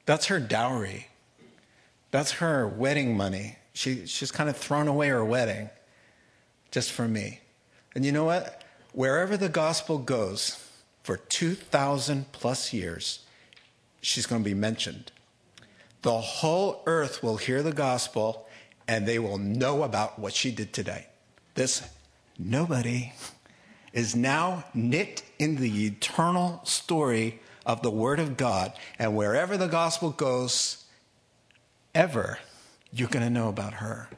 [0.05, 1.07] That's her dowry.
[2.11, 3.57] That's her wedding money.
[3.73, 5.69] She, she's kind of thrown away her wedding
[6.71, 7.41] just for me.
[7.93, 8.63] And you know what?
[8.93, 10.61] Wherever the gospel goes
[11.03, 13.25] for 2,000 plus years,
[14.01, 15.11] she's going to be mentioned.
[16.01, 18.47] The whole earth will hear the gospel
[18.87, 21.07] and they will know about what she did today.
[21.55, 21.81] This
[22.37, 23.13] nobody
[23.93, 28.73] is now knit in the eternal story of the Word of God.
[28.99, 30.84] And wherever the gospel goes,
[31.95, 32.37] ever,
[32.93, 34.09] you're going to know about her.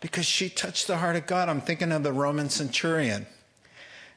[0.00, 1.48] Because she touched the heart of God.
[1.48, 3.26] I'm thinking of the Roman centurion.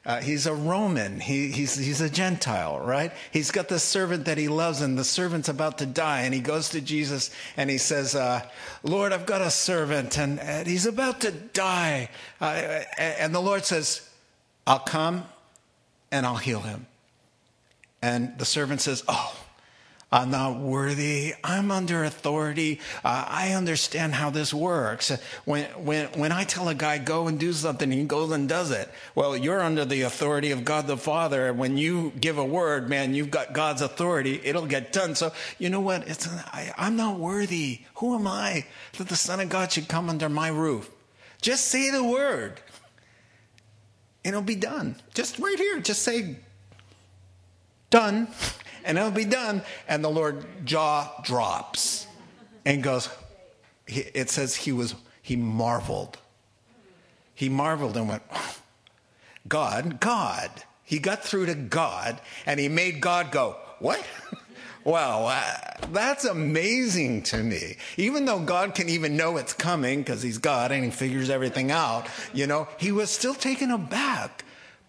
[0.06, 1.18] Uh, he's a Roman.
[1.18, 3.10] He, he's, he's a Gentile, right?
[3.32, 6.22] He's got the servant that he loves, and the servant's about to die.
[6.22, 8.42] And he goes to Jesus and he says, uh,
[8.82, 12.10] Lord, I've got a servant, and, and he's about to die.
[12.38, 14.08] Uh, and the Lord says,
[14.66, 15.24] I'll come
[16.10, 16.86] and I'll heal him.
[18.02, 19.34] And the servant says, Oh,
[20.14, 21.34] I'm not worthy.
[21.42, 22.78] I'm under authority.
[23.04, 25.10] Uh, I understand how this works.
[25.44, 28.70] When, when, when I tell a guy, go and do something, he goes and does
[28.70, 28.88] it.
[29.16, 31.52] Well, you're under the authority of God the Father.
[31.52, 34.40] When you give a word, man, you've got God's authority.
[34.44, 35.16] It'll get done.
[35.16, 36.06] So, you know what?
[36.06, 37.80] It's, I, I'm not worthy.
[37.96, 38.66] Who am I
[38.98, 40.92] that the Son of God should come under my roof?
[41.42, 42.60] Just say the word
[44.24, 44.94] and it'll be done.
[45.12, 46.36] Just right here, just say,
[47.90, 48.28] done
[48.84, 49.62] and it'll be done.
[49.88, 52.06] And the Lord jaw drops
[52.64, 53.08] and goes,
[53.86, 56.18] it says he was, he marveled.
[57.34, 58.22] He marveled and went,
[59.48, 60.50] God, God.
[60.84, 64.04] He got through to God and he made God go, what?
[64.84, 67.76] Wow, uh, that's amazing to me.
[67.96, 71.70] Even though God can even know it's coming because he's God and he figures everything
[71.70, 74.44] out, you know, he was still taken aback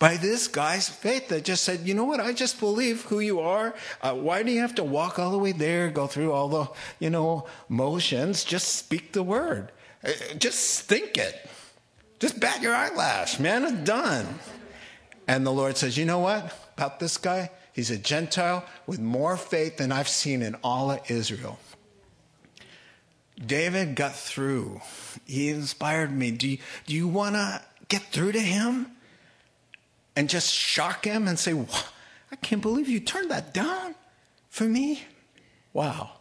[0.05, 3.39] by this guy's faith that just said, you know what, I just believe who you
[3.39, 3.73] are.
[4.03, 6.69] Uh, why do you have to walk all the way there, go through all the,
[6.99, 8.43] you know, motions?
[8.43, 9.71] Just speak the word.
[10.03, 11.49] Uh, just think it.
[12.19, 14.37] Just bat your eyelash, man, it's done.
[15.27, 17.49] And the Lord says, you know what about this guy?
[17.73, 21.57] He's a Gentile with more faith than I've seen in all of Israel.
[23.43, 24.81] David got through.
[25.25, 26.29] He inspired me.
[26.29, 28.91] Do you, do you want to get through to him?
[30.15, 31.53] And just shock him and say,
[32.31, 33.95] I can't believe you turned that down
[34.49, 35.03] for me.
[35.73, 36.11] Wow.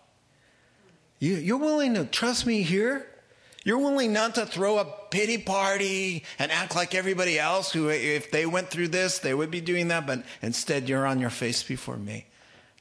[1.18, 3.06] You, you're willing to trust me here?
[3.64, 8.30] You're willing not to throw a pity party and act like everybody else who, if
[8.30, 11.62] they went through this, they would be doing that, but instead you're on your face
[11.62, 12.26] before me.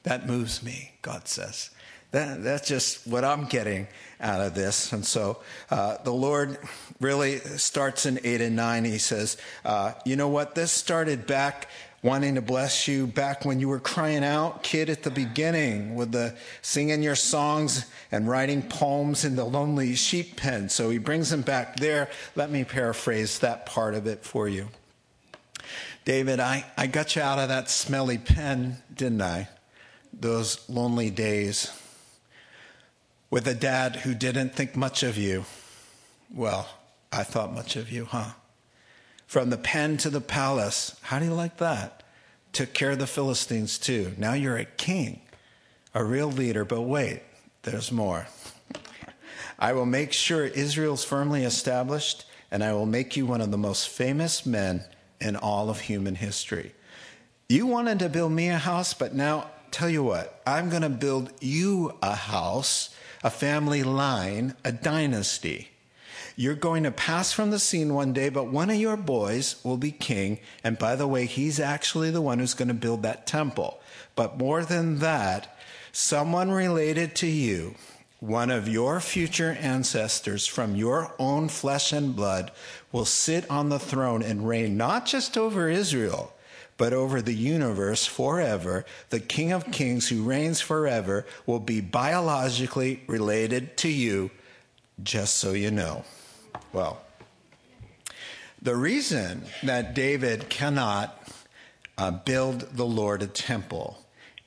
[0.02, 1.70] That moves me, God says.
[2.14, 3.88] That, that's just what I'm getting
[4.20, 4.92] out of this.
[4.92, 6.58] And so uh, the Lord
[7.00, 8.84] really starts in 8 and 9.
[8.84, 10.54] He says, uh, You know what?
[10.54, 11.68] This started back
[12.04, 16.12] wanting to bless you back when you were crying out, kid, at the beginning with
[16.12, 20.68] the singing your songs and writing poems in the lonely sheep pen.
[20.68, 22.08] So he brings him back there.
[22.36, 24.68] Let me paraphrase that part of it for you.
[26.04, 29.48] David, I, I got you out of that smelly pen, didn't I?
[30.12, 31.72] Those lonely days
[33.34, 35.44] with a dad who didn't think much of you.
[36.32, 36.68] Well,
[37.10, 38.34] I thought much of you, huh?
[39.26, 40.96] From the pen to the palace.
[41.02, 42.04] How do you like that?
[42.52, 44.12] Took care of the Philistines too.
[44.16, 45.20] Now you're a king,
[45.94, 46.64] a real leader.
[46.64, 47.22] But wait,
[47.64, 48.28] there's more.
[49.58, 53.58] I will make sure Israel's firmly established, and I will make you one of the
[53.58, 54.84] most famous men
[55.20, 56.72] in all of human history.
[57.48, 60.88] You wanted to build me a house, but now, tell you what, I'm going to
[60.88, 62.94] build you a house
[63.24, 65.70] a family line, a dynasty.
[66.36, 69.78] You're going to pass from the scene one day, but one of your boys will
[69.78, 70.40] be king.
[70.62, 73.80] And by the way, he's actually the one who's going to build that temple.
[74.14, 75.56] But more than that,
[75.90, 77.76] someone related to you,
[78.20, 82.50] one of your future ancestors from your own flesh and blood,
[82.92, 86.33] will sit on the throne and reign not just over Israel,
[86.76, 88.84] but over the universe forever.
[89.10, 94.30] The King of Kings who reigns forever will be biologically related to you,
[95.02, 96.04] just so you know.
[96.72, 97.00] Well,
[98.60, 101.28] the reason that David cannot
[101.96, 103.98] uh, build the Lord a temple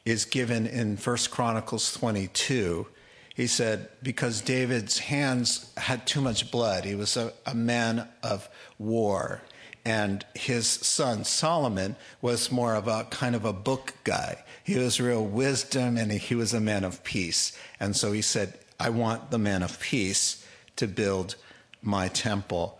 [0.06, 2.88] is given in 1 Chronicles 22.
[3.36, 6.86] He said, because David's hands had too much blood.
[6.86, 8.50] He was a, a man of
[8.80, 9.42] war
[9.88, 14.44] and his son Solomon was more of a kind of a book guy.
[14.62, 17.58] He was real wisdom and he was a man of peace.
[17.80, 21.38] And so he said, I want the man of peace to build
[21.82, 22.78] my temple.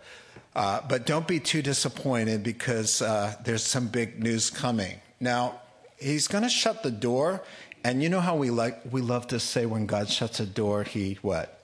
[0.54, 5.00] Uh, but don't be too disappointed because uh, there's some big news coming.
[5.18, 5.62] Now,
[5.96, 7.42] he's going to shut the door,
[7.84, 10.82] and you know how we like we love to say when God shuts a door,
[10.82, 11.58] he what?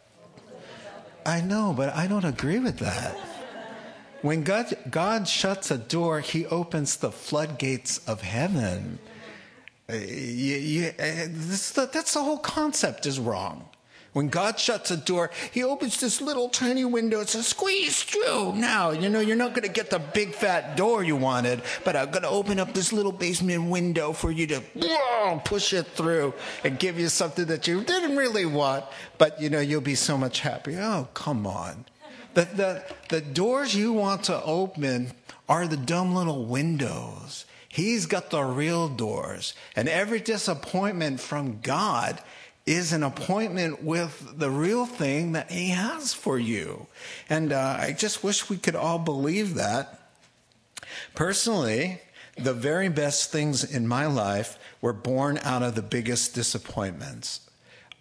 [1.26, 3.33] I know, but I don't agree with that.
[4.24, 8.98] When God, God shuts a door, he opens the floodgates of heaven.
[9.86, 13.68] Uh, you, you, uh, this, that's the whole concept is wrong.
[14.14, 17.20] When God shuts a door, He opens this little tiny window.
[17.20, 18.54] It says, squeeze through.
[18.54, 21.94] Now, you know, you're not going to get the big fat door you wanted, but
[21.94, 24.62] I'm going to open up this little basement window for you to
[25.44, 28.86] push it through and give you something that you didn't really want,
[29.18, 30.80] but, you know, you'll be so much happier.
[30.80, 31.84] Oh, come on.
[32.34, 35.12] The, the, the doors you want to open
[35.48, 37.44] are the dumb little windows.
[37.68, 39.54] He's got the real doors.
[39.74, 42.20] And every disappointment from God
[42.66, 46.86] is an appointment with the real thing that He has for you.
[47.28, 50.00] And uh, I just wish we could all believe that.
[51.14, 52.00] Personally,
[52.36, 57.40] the very best things in my life were born out of the biggest disappointments.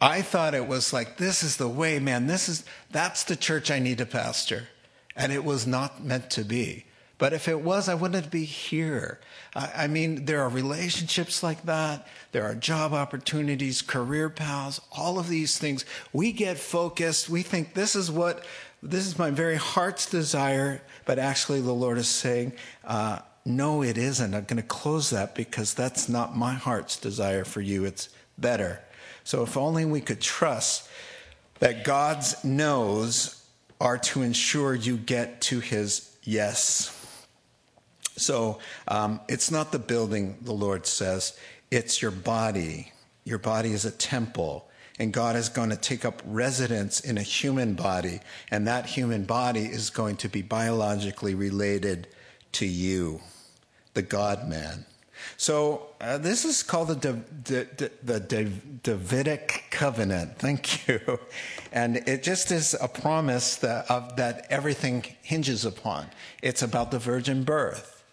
[0.03, 3.71] I thought it was like, this is the way, man, this is, that's the church
[3.71, 4.67] I need to pastor.
[5.15, 6.85] And it was not meant to be.
[7.17, 9.21] But if it was, I wouldn't be here.
[9.55, 12.05] I, mean, there are relationships like that.
[12.33, 15.85] There are job opportunities, career paths, all of these things.
[16.11, 17.29] We get focused.
[17.29, 18.43] We think this is what,
[18.81, 20.81] this is my very heart's desire.
[21.05, 24.33] But actually, the Lord is saying, uh, no, it isn't.
[24.33, 27.85] I'm going to close that because that's not my heart's desire for you.
[27.85, 28.81] It's better.
[29.23, 30.89] So if only we could trust
[31.59, 33.43] that God's no's
[33.79, 36.99] are to ensure you get to his yes.
[38.15, 41.37] So um, it's not the building, the Lord says,
[41.71, 42.91] it's your body.
[43.23, 44.69] Your body is a temple.
[44.99, 48.19] And God is going to take up residence in a human body,
[48.51, 52.07] and that human body is going to be biologically related
[52.53, 53.21] to you,
[53.95, 54.85] the God man.
[55.37, 58.19] So uh, this is called the, the, the, the
[58.83, 60.37] Davidic covenant.
[60.37, 61.19] Thank you.
[61.75, 66.05] And it just is a promise that, of, that everything hinges upon.
[66.43, 68.03] It's about the virgin birth.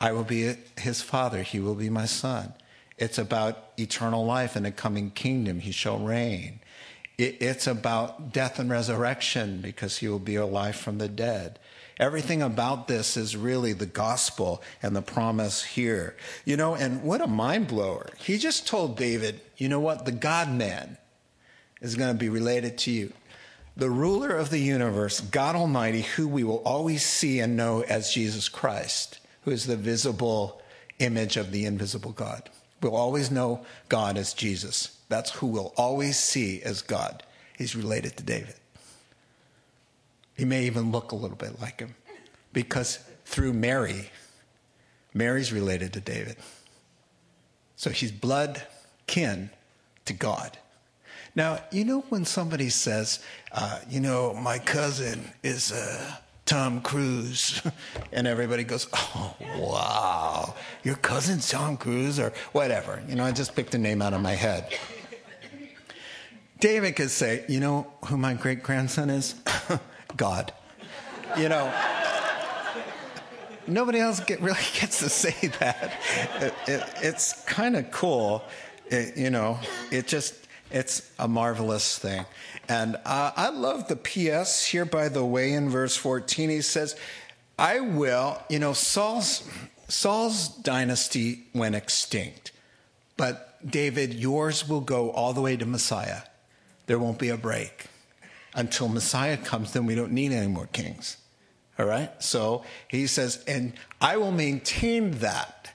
[0.00, 2.54] I will be his father, he will be my son.
[2.96, 6.60] It's about eternal life and a coming kingdom, he shall reign.
[7.18, 11.58] It's about death and resurrection because he will be alive from the dead.
[11.98, 16.16] Everything about this is really the gospel and the promise here.
[16.44, 18.10] You know, and what a mind blower.
[18.18, 20.04] He just told David, you know what?
[20.04, 20.98] The God man
[21.80, 23.12] is going to be related to you.
[23.76, 28.12] The ruler of the universe, God Almighty, who we will always see and know as
[28.12, 30.60] Jesus Christ who is the visible
[30.98, 32.50] image of the invisible God.
[32.80, 34.98] We'll always know God as Jesus.
[35.08, 37.22] That's who we'll always see as God.
[37.56, 38.54] He's related to David.
[40.36, 41.94] He may even look a little bit like him
[42.52, 44.10] because through Mary,
[45.12, 46.36] Mary's related to David.
[47.76, 48.62] So he's blood
[49.06, 49.50] kin
[50.06, 50.58] to God.
[51.36, 53.22] Now, you know when somebody says,
[53.52, 57.62] uh, you know, my cousin is a Tom Cruise.
[58.12, 60.54] And everybody goes, oh, wow,
[60.84, 63.02] your cousin's Tom Cruise or whatever.
[63.08, 64.72] You know, I just picked a name out of my head.
[66.60, 69.34] David could say, you know who my great grandson is?
[70.16, 70.52] God.
[71.36, 71.72] You know,
[73.66, 75.92] nobody else get, really gets to say that.
[76.40, 78.44] It, it, it's kind of cool.
[78.86, 79.58] It, you know,
[79.90, 80.34] it just,
[80.70, 82.24] it's a marvelous thing.
[82.68, 86.50] And uh, I love the PS here, by the way, in verse 14.
[86.50, 86.96] He says,
[87.58, 89.48] I will, you know, Saul's,
[89.88, 92.52] Saul's dynasty went extinct,
[93.16, 96.22] but David, yours will go all the way to Messiah.
[96.86, 97.86] There won't be a break.
[98.54, 101.16] Until Messiah comes, then we don't need any more kings.
[101.78, 102.10] All right?
[102.22, 105.72] So he says, and I will maintain that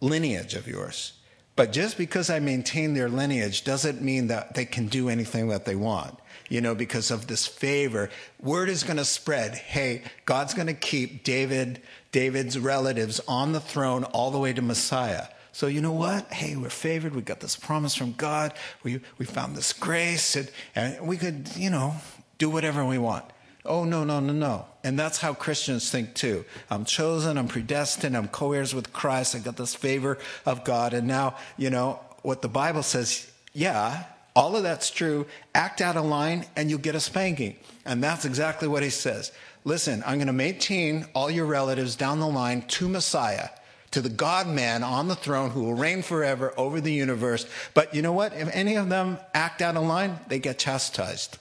[0.00, 1.14] lineage of yours.
[1.56, 5.64] But just because I maintain their lineage doesn't mean that they can do anything that
[5.64, 6.16] they want.
[6.48, 9.56] You know, because of this favor, word is going to spread.
[9.56, 11.82] Hey, God's going to keep David,
[12.12, 15.26] David's relatives on the throne all the way to Messiah.
[15.52, 16.32] So you know what?
[16.32, 17.14] Hey, we're favored.
[17.14, 18.54] We got this promise from God.
[18.82, 21.94] We we found this grace, and, and we could, you know,
[22.38, 23.24] do whatever we want.
[23.64, 24.66] Oh, no, no, no, no.
[24.82, 26.44] And that's how Christians think too.
[26.70, 30.94] I'm chosen, I'm predestined, I'm co heirs with Christ, I got this favor of God.
[30.94, 35.26] And now, you know, what the Bible says, yeah, all of that's true.
[35.54, 37.56] Act out of line and you'll get a spanking.
[37.84, 39.32] And that's exactly what he says.
[39.64, 43.50] Listen, I'm going to maintain all your relatives down the line to Messiah,
[43.90, 47.46] to the God man on the throne who will reign forever over the universe.
[47.74, 48.32] But you know what?
[48.34, 51.38] If any of them act out of line, they get chastised.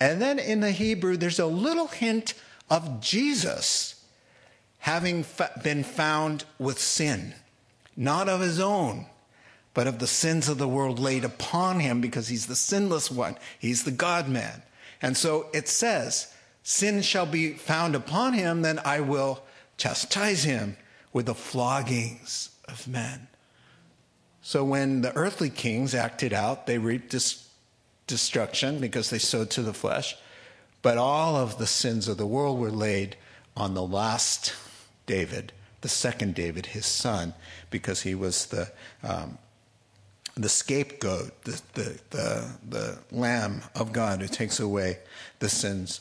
[0.00, 2.34] And then in the Hebrew, there's a little hint
[2.68, 4.04] of Jesus
[4.80, 5.24] having
[5.62, 7.34] been found with sin,
[7.96, 9.06] not of his own,
[9.72, 13.36] but of the sins of the world laid upon him because he's the sinless one.
[13.58, 14.62] He's the God man.
[15.00, 19.42] And so it says, Sin shall be found upon him, then I will
[19.76, 20.76] chastise him
[21.14, 23.28] with the floggings of men.
[24.42, 27.48] So when the earthly kings acted out, they reaped dis-
[28.06, 30.16] destruction because they sowed to the flesh.
[30.82, 33.16] But all of the sins of the world were laid
[33.56, 34.52] on the last
[35.06, 37.32] David, the second David, his son,
[37.70, 38.70] because he was the
[39.02, 39.38] um,
[40.36, 44.98] the scapegoat, the, the, the, the lamb of God who takes away
[45.38, 46.00] the sins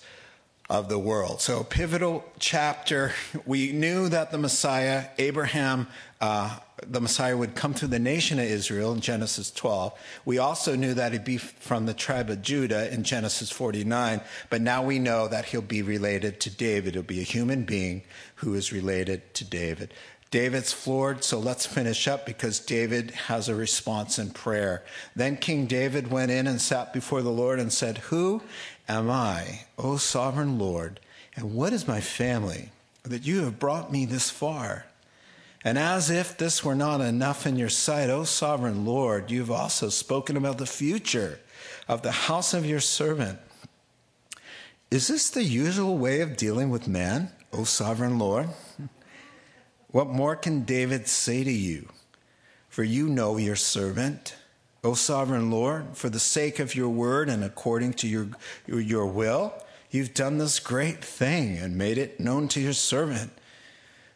[0.74, 1.40] of the world.
[1.40, 3.14] So, pivotal chapter.
[3.46, 5.86] We knew that the Messiah, Abraham,
[6.20, 9.94] uh, the Messiah would come through the nation of Israel in Genesis 12.
[10.26, 14.22] We also knew that he'd be from the tribe of Judah in Genesis 49.
[14.50, 16.96] But now we know that he'll be related to David.
[16.96, 18.02] He'll be a human being
[18.38, 19.94] who is related to David.
[20.34, 24.84] David's floored, so let's finish up because David has a response in prayer.
[25.16, 28.42] Then King David went in and sat before the Lord and said, Who
[28.88, 31.00] am I, O sovereign Lord,
[31.36, 32.72] and what is my family,
[33.04, 34.86] that you have brought me this far?
[35.64, 39.90] And as if this were not enough in your sight, O sovereign Lord, you've also
[39.90, 41.40] spoken about the future
[41.88, 43.40] of the house of your servant.
[44.92, 48.50] Is this the usual way of dealing with man, O sovereign Lord?
[49.88, 51.90] What more can David say to you?
[52.68, 54.36] For you know your servant,
[54.84, 58.28] O sovereign Lord, for the sake of your word and according to your,
[58.68, 59.54] your will,
[59.90, 63.32] you've done this great thing and made it known to your servant.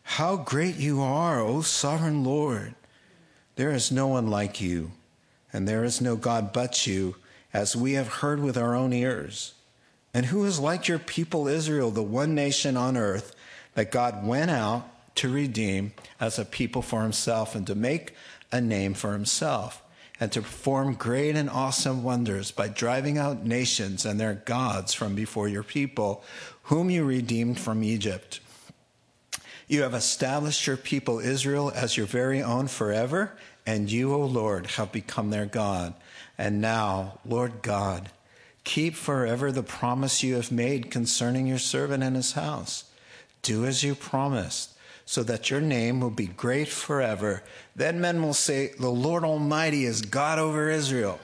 [0.03, 2.75] How great you are, O sovereign Lord!
[3.55, 4.91] There is no one like you,
[5.53, 7.15] and there is no God but you,
[7.53, 9.53] as we have heard with our own ears.
[10.13, 13.33] And who is like your people Israel, the one nation on earth,
[13.73, 18.13] that God went out to redeem as a people for himself and to make
[18.51, 19.81] a name for himself
[20.19, 25.15] and to perform great and awesome wonders by driving out nations and their gods from
[25.15, 26.23] before your people,
[26.63, 28.39] whom you redeemed from Egypt.
[29.67, 34.65] You have established your people Israel as your very own forever, and you, O Lord,
[34.67, 35.93] have become their God.
[36.37, 38.09] And now, Lord God,
[38.63, 42.85] keep forever the promise you have made concerning your servant and his house.
[43.41, 44.76] Do as you promised
[45.07, 47.41] so that your name will be great forever.
[47.77, 51.17] Then men will say, The Lord Almighty is God over Israel,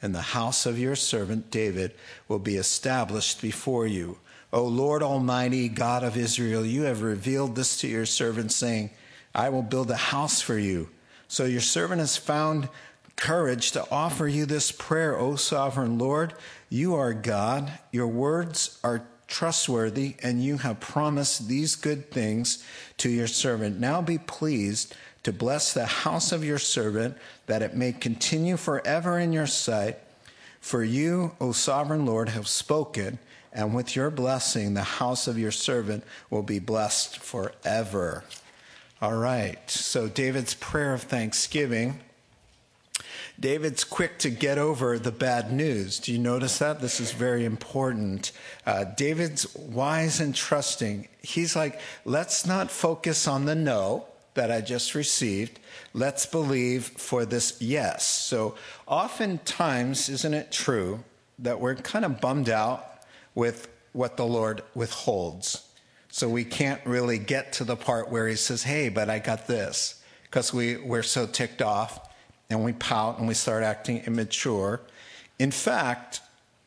[0.00, 1.92] and the house of your servant David
[2.28, 4.16] will be established before you.
[4.54, 8.88] O Lord Almighty, God of Israel, you have revealed this to your servant, saying,
[9.34, 10.88] I will build a house for you.
[11.28, 12.70] So your servant has found
[13.16, 16.32] courage to offer you this prayer, O sovereign Lord.
[16.70, 17.70] You are God.
[17.92, 22.64] Your words are trustworthy, and you have promised these good things
[22.98, 23.80] to your servant.
[23.80, 27.16] Now be pleased to bless the house of your servant,
[27.46, 29.98] that it may continue forever in your sight.
[30.60, 33.18] For you, O sovereign Lord, have spoken,
[33.52, 38.24] and with your blessing, the house of your servant will be blessed forever.
[39.02, 42.00] All right, so David's prayer of thanksgiving
[43.38, 45.98] David's quick to get over the bad news.
[45.98, 46.80] Do you notice that?
[46.80, 48.32] This is very important.
[48.64, 51.08] Uh, David's wise and trusting.
[51.20, 55.58] He's like, let's not focus on the no that I just received.
[55.92, 58.06] Let's believe for this yes.
[58.06, 58.54] So,
[58.86, 61.04] oftentimes, isn't it true
[61.38, 63.02] that we're kind of bummed out
[63.34, 65.68] with what the Lord withholds?
[66.10, 69.46] So, we can't really get to the part where He says, hey, but I got
[69.46, 72.05] this, because we, we're so ticked off
[72.50, 74.80] and we pout and we start acting immature.
[75.38, 76.20] In fact,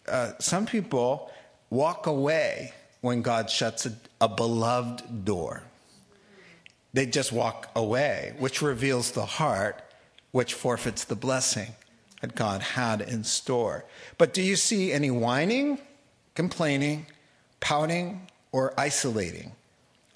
[0.07, 1.31] uh, some people
[1.69, 5.63] walk away when God shuts a, a beloved door.
[6.93, 9.81] They just walk away, which reveals the heart,
[10.31, 11.73] which forfeits the blessing
[12.21, 13.85] that God had in store.
[14.17, 15.79] But do you see any whining,
[16.35, 17.05] complaining,
[17.59, 19.51] pouting, or isolating?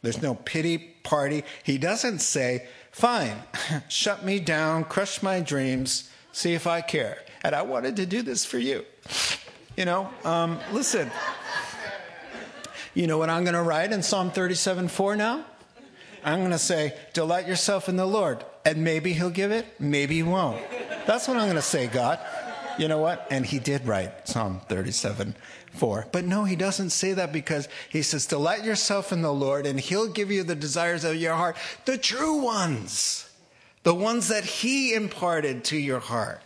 [0.02, 1.44] There's no pity party.
[1.64, 3.42] He doesn't say, Fine,
[3.90, 7.18] shut me down, crush my dreams, see if I care.
[7.44, 8.86] And I wanted to do this for you.
[9.76, 11.10] You know, um, listen.
[12.94, 15.44] You know what I'm going to write in Psalm 37 4 now?
[16.24, 18.46] I'm going to say, Delight yourself in the Lord.
[18.64, 20.62] And maybe he'll give it, maybe he won't.
[21.08, 22.20] That's what I'm going to say, God.
[22.78, 23.28] You know what?
[23.32, 25.36] And he did write Psalm 37
[25.74, 26.08] 4.
[26.12, 29.80] But no, he doesn't say that because he says, Delight yourself in the Lord, and
[29.80, 33.30] he'll give you the desires of your heart, the true ones,
[33.84, 36.42] the ones that he imparted to your heart.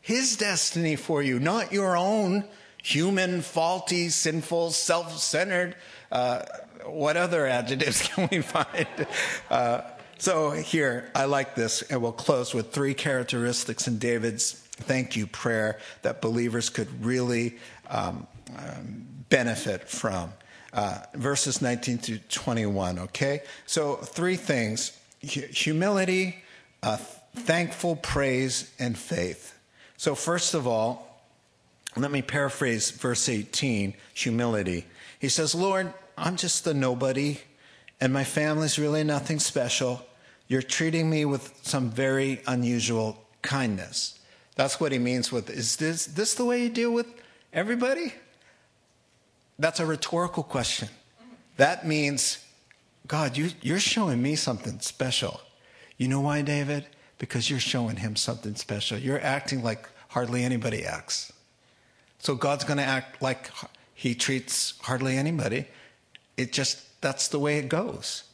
[0.00, 2.44] His destiny for you, not your own.
[2.82, 5.76] human, faulty, sinful, self centered.
[6.10, 6.42] Uh,
[6.84, 9.06] what other adjectives can we find?
[9.48, 9.82] Uh,
[10.18, 15.26] so here, I like this, and we'll close with three characteristics in David's thank you
[15.26, 17.56] prayer that believers could really
[17.88, 18.26] um,
[18.58, 20.32] um, benefit from.
[20.72, 23.42] Uh, verses 19 to 21, okay?
[23.66, 26.42] So, three things humility,
[26.82, 29.58] uh, thankful praise, and faith.
[29.98, 31.12] So, first of all,
[31.96, 34.86] let me paraphrase verse 18 humility.
[35.18, 37.38] He says, Lord, I'm just a nobody,
[38.00, 40.02] and my family's really nothing special.
[40.48, 44.18] You're treating me with some very unusual kindness.
[44.54, 47.06] That's what he means with is this, this the way you deal with
[47.52, 48.14] everybody?
[49.62, 50.88] That's a rhetorical question.
[51.56, 52.44] That means,
[53.06, 55.40] God, you, you're showing me something special.
[55.96, 56.86] You know why, David?
[57.18, 58.98] Because you're showing him something special.
[58.98, 61.32] You're acting like hardly anybody acts.
[62.18, 63.52] So God's going to act like
[63.94, 65.66] he treats hardly anybody.
[66.36, 68.24] It just, that's the way it goes.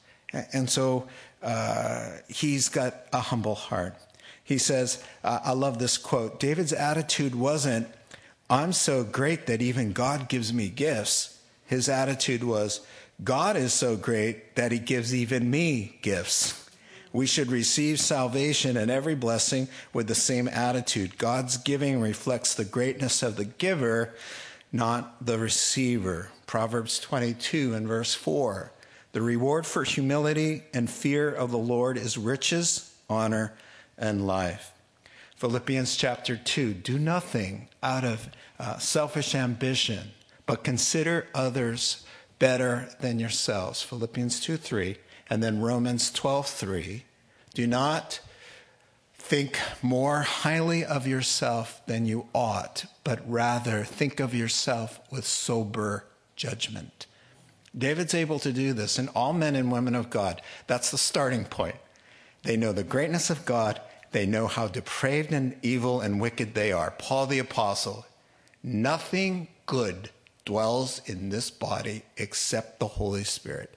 [0.55, 1.09] And so
[1.43, 3.97] uh, he's got a humble heart.
[4.45, 7.87] He says, uh, I love this quote David's attitude wasn't,
[8.51, 11.39] I'm so great that even God gives me gifts.
[11.67, 12.81] His attitude was,
[13.23, 16.69] God is so great that he gives even me gifts.
[17.13, 21.19] We should receive salvation and every blessing with the same attitude.
[21.19, 24.15] God's giving reflects the greatness of the giver,
[24.73, 26.31] not the receiver.
[26.47, 28.73] Proverbs 22 and verse 4.
[29.13, 33.55] The reward for humility and fear of the Lord is riches, honor,
[33.97, 34.73] and life.
[35.39, 38.29] Philippians chapter 2 Do nothing out of
[38.59, 40.11] uh, selfish ambition,
[40.47, 42.05] but consider others
[42.41, 43.81] better than yourselves.
[43.81, 44.97] Philippians 2 3.
[45.31, 47.05] And then Romans 12 3.
[47.55, 48.19] Do not
[49.17, 56.05] think more highly of yourself than you ought, but rather think of yourself with sober
[56.35, 57.07] judgment.
[57.77, 61.45] David's able to do this, and all men and women of God, that's the starting
[61.45, 61.77] point.
[62.43, 63.81] They know the greatness of God
[64.13, 66.93] they know how depraved and evil and wicked they are.
[66.99, 68.07] Paul the Apostle,
[68.63, 70.11] nothing good
[70.45, 73.75] dwells in this body except the Holy Spirit.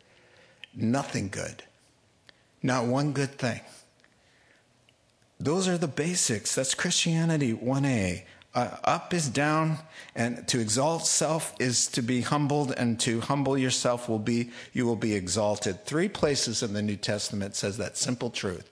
[0.73, 1.63] Nothing good.
[2.63, 3.61] Not one good thing.
[5.39, 6.55] Those are the basics.
[6.55, 8.23] That's Christianity 1A.
[8.53, 9.77] Uh, up is down,
[10.13, 14.86] and to exalt self is to be humbled, and to humble yourself will be you
[14.86, 15.86] will be exalted.
[15.86, 18.70] Three places in the New Testament says that simple truth.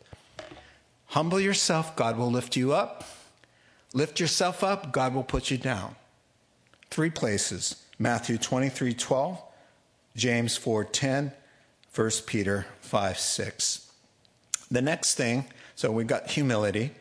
[1.10, 3.03] Humble yourself, God will lift you up.
[3.93, 5.95] Lift yourself up, God will put you down.
[6.91, 9.41] Three places Matthew 23 12,
[10.16, 11.32] James 4 10,
[11.95, 13.91] 1 Peter 5 6.
[14.70, 15.45] The next thing,
[15.76, 16.91] so we've got humility,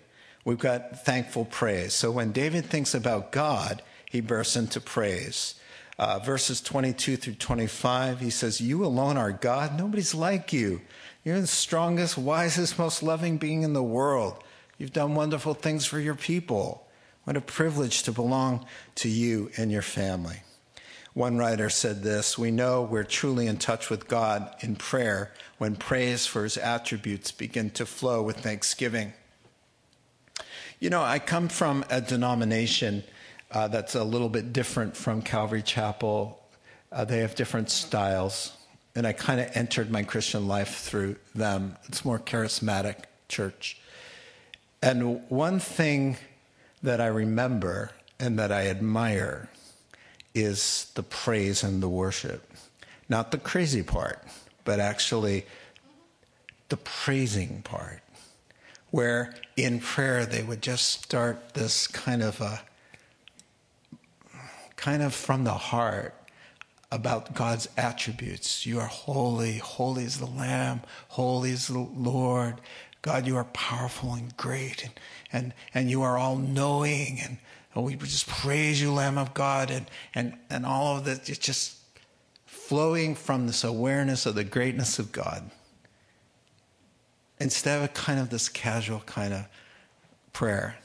[0.42, 1.92] we've got thankful praise.
[1.92, 5.54] So when David thinks about God, he bursts into praise.
[5.98, 10.80] Uh, verses 22 through 25, he says, You alone are God, nobody's like you.
[11.24, 14.42] You're the strongest, wisest, most loving being in the world.
[14.78, 16.86] You've done wonderful things for your people.
[17.24, 18.64] What a privilege to belong
[18.96, 20.42] to you and your family.
[21.14, 25.74] One writer said this We know we're truly in touch with God in prayer when
[25.74, 29.12] praise for his attributes begin to flow with thanksgiving.
[30.78, 33.02] You know, I come from a denomination
[33.50, 36.40] uh, that's a little bit different from Calvary Chapel.
[36.92, 38.52] Uh, they have different styles
[38.98, 41.76] and I kind of entered my Christian life through them.
[41.84, 43.80] It's more charismatic church.
[44.82, 46.16] And one thing
[46.82, 49.50] that I remember and that I admire
[50.34, 52.50] is the praise and the worship.
[53.08, 54.20] Not the crazy part,
[54.64, 55.46] but actually
[56.68, 58.00] the praising part,
[58.90, 62.62] where in prayer they would just start this kind of a
[64.74, 66.17] kind of from the heart
[66.90, 68.64] about God's attributes.
[68.64, 72.60] You are holy, holy is the Lamb, holy is the Lord.
[73.02, 74.92] God, you are powerful and great, and,
[75.32, 77.18] and, and you are all knowing.
[77.22, 77.38] And,
[77.76, 81.28] we just praise you, Lamb of God, and, and, and all of that.
[81.28, 81.76] It's just
[82.44, 85.48] flowing from this awareness of the greatness of God.
[87.38, 89.46] Instead of kind of this casual kind of
[90.32, 90.76] prayer.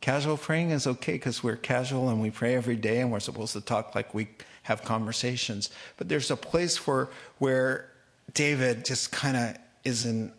[0.00, 3.52] Casual praying is okay because we're casual and we pray every day and we're supposed
[3.52, 4.28] to talk like we
[4.64, 5.70] have conversations.
[5.96, 7.90] But there's a place for where
[8.32, 10.32] David just kind of is in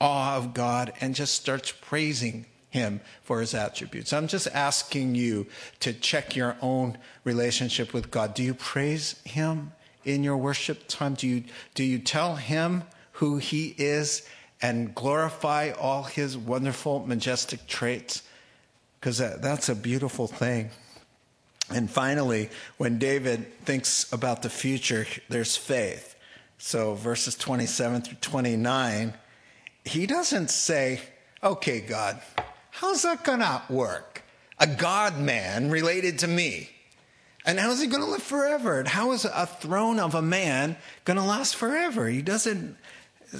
[0.00, 4.12] awe of God and just starts praising him for his attributes.
[4.12, 5.46] I'm just asking you
[5.80, 8.34] to check your own relationship with God.
[8.34, 9.72] Do you praise him
[10.04, 11.14] in your worship time?
[11.14, 14.26] Do you, do you tell him who he is
[14.62, 18.22] and glorify all his wonderful, majestic traits?
[18.98, 20.70] Because that, that's a beautiful thing.
[21.74, 26.16] And finally, when David thinks about the future, there's faith.
[26.58, 29.14] So, verses 27 through 29,
[29.84, 31.00] he doesn't say,
[31.42, 32.20] Okay, God,
[32.70, 34.22] how's that going to work?
[34.58, 36.70] A God man related to me.
[37.44, 38.78] And how is he going to live forever?
[38.78, 42.08] And how is a throne of a man going to last forever?
[42.08, 42.76] He doesn't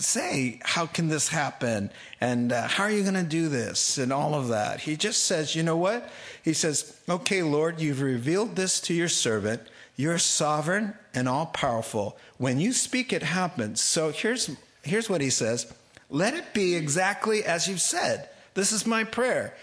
[0.01, 1.91] say, How can this happen?
[2.21, 3.99] And uh, how are you going to do this?
[3.99, 4.81] And all of that.
[4.81, 6.11] He just says, You know what?
[6.43, 9.63] He says, Okay, Lord, you've revealed this to your servant.
[9.97, 12.17] You're sovereign and all powerful.
[12.39, 13.83] When you speak, it happens.
[13.83, 14.51] So here's,
[14.83, 15.73] here's what he says
[16.11, 18.29] Let it be exactly as you've said.
[18.55, 19.55] This is my prayer.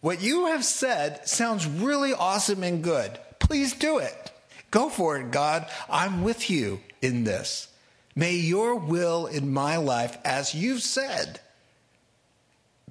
[0.00, 3.18] What you have said sounds really awesome and good.
[3.38, 4.30] Please do it.
[4.70, 5.66] Go for it, God.
[5.90, 7.68] I'm with you in this.
[8.14, 11.40] May your will in my life, as you've said,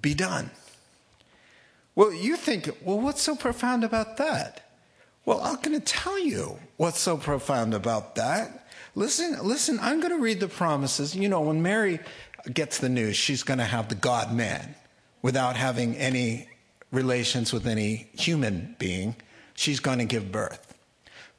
[0.02, 0.50] be done.
[1.96, 4.62] Well, you think, well, what's so profound about that?
[5.26, 8.68] Well, I'm going to tell you what's so profound about that.
[8.96, 11.16] Listen, listen, I'm going to read the promises.
[11.16, 12.00] You know, when Mary
[12.52, 14.74] gets the news, she's going to have the God man
[15.22, 16.50] without having any
[16.92, 19.16] relations with any human being.
[19.54, 20.71] She's going to give birth.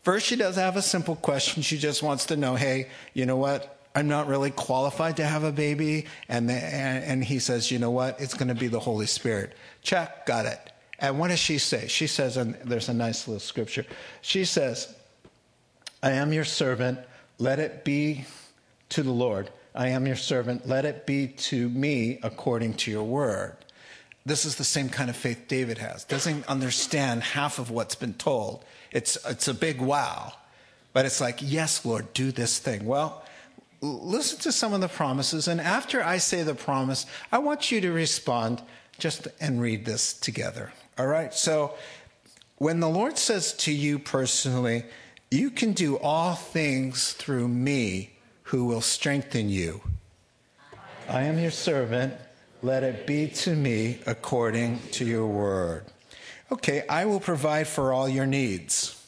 [0.03, 1.62] First, she does have a simple question.
[1.62, 3.78] She just wants to know, hey, you know what?
[3.94, 6.07] I'm not really qualified to have a baby.
[6.28, 8.20] And, the, and, and he says, you know what?
[8.20, 9.53] It's going to be the Holy Spirit.
[9.82, 10.59] Check, got it.
[10.98, 11.88] And what does she say?
[11.88, 13.84] She says, and there's a nice little scripture.
[14.22, 14.92] She says,
[16.03, 16.98] I am your servant.
[17.38, 18.24] Let it be
[18.90, 19.50] to the Lord.
[19.74, 20.66] I am your servant.
[20.66, 23.57] Let it be to me according to your word.
[24.24, 26.05] This is the same kind of faith David has.
[26.05, 28.64] Doesn't understand half of what's been told.
[28.93, 30.34] It's, it's a big wow.
[30.93, 32.84] But it's like, yes, Lord, do this thing.
[32.84, 33.24] Well,
[33.80, 35.49] listen to some of the promises.
[35.49, 38.62] And after I say the promise, I want you to respond
[38.99, 40.72] just and read this together.
[40.99, 41.32] All right?
[41.34, 41.74] So
[42.59, 44.84] when the Lord says to you personally,
[45.30, 48.11] you can do all things through me
[48.45, 49.80] who will strengthen you.
[51.09, 52.14] I am your servant.
[52.62, 55.86] Let it be to me according to your word.
[56.53, 59.03] Okay, I will provide for all your needs.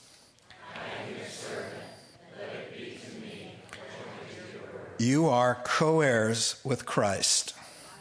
[1.06, 1.74] Your servant,
[2.38, 3.52] let it be to me,
[4.98, 7.52] you are co heirs with Christ.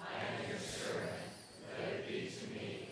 [0.02, 1.12] I am your servant,
[1.78, 2.88] let it be to me.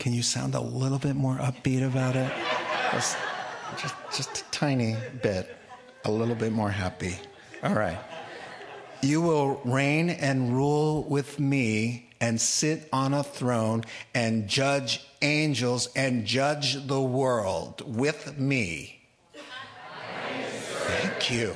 [0.00, 2.32] Can you sound a little bit more upbeat about it?
[2.90, 3.16] Just,
[3.80, 5.56] just, just a tiny bit,
[6.04, 7.14] a little bit more happy.
[7.62, 7.98] All right.
[9.00, 15.88] You will reign and rule with me and sit on a throne and judge angels
[15.94, 19.00] and judge the world with me.
[20.86, 21.54] Thank you.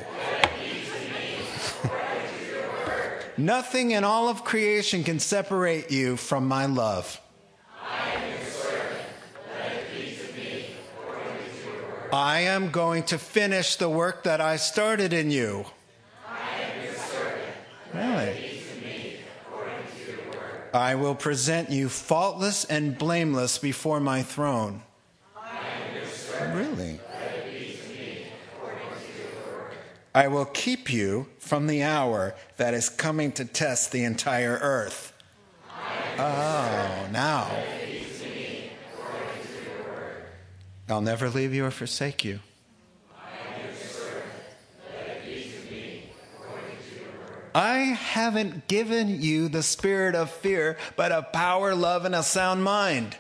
[3.37, 7.21] Nothing in all of creation can separate you from my love.
[12.13, 15.65] I am going to finish the work that I started in you.
[17.95, 18.50] Really?
[20.73, 24.83] I will present you faultless and blameless before my throne.
[26.53, 27.01] Really?
[30.15, 35.13] I will keep you from the hour that is coming to test the entire earth.
[36.19, 37.51] Oh, now.
[40.89, 42.41] I'll never leave you or forsake you.
[47.55, 52.65] I haven't given you the spirit of fear, but of power, love, and a sound
[52.65, 53.17] mind.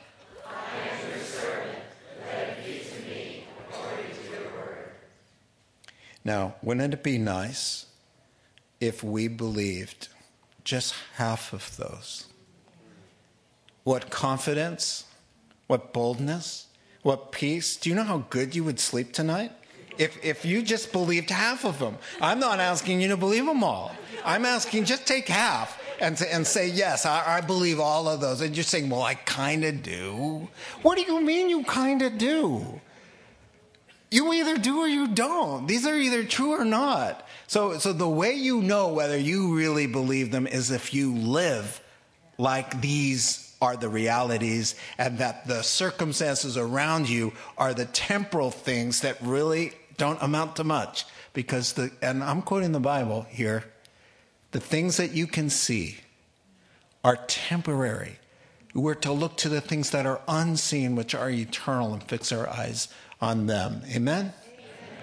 [6.22, 7.86] Now, wouldn't it be nice
[8.78, 10.08] if we believed
[10.64, 12.26] just half of those?
[13.84, 15.04] What confidence,
[15.66, 16.66] what boldness,
[17.02, 17.76] what peace.
[17.76, 19.52] Do you know how good you would sleep tonight?
[19.98, 21.96] If, if you just believed half of them.
[22.20, 23.94] I'm not asking you to believe them all.
[24.24, 28.40] I'm asking just take half and, and say, yes, I, I believe all of those.
[28.40, 30.48] And you're saying, well, I kind of do.
[30.82, 32.80] What do you mean you kind of do?
[34.10, 35.66] You either do or you don't.
[35.66, 37.26] These are either true or not.
[37.46, 41.80] So, so the way you know whether you really believe them is if you live
[42.38, 49.02] like these are the realities and that the circumstances around you are the temporal things
[49.02, 51.04] that really don't amount to much.
[51.34, 53.64] Because the, and I'm quoting the Bible here,
[54.50, 55.98] the things that you can see
[57.04, 58.18] are temporary.
[58.74, 62.48] We're to look to the things that are unseen, which are eternal, and fix our
[62.48, 62.88] eyes
[63.20, 63.82] on them.
[63.94, 63.94] Amen?
[63.94, 64.32] Amen?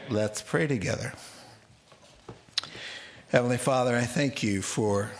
[0.09, 1.13] Let's pray together.
[3.29, 5.11] Heavenly Father, I thank you for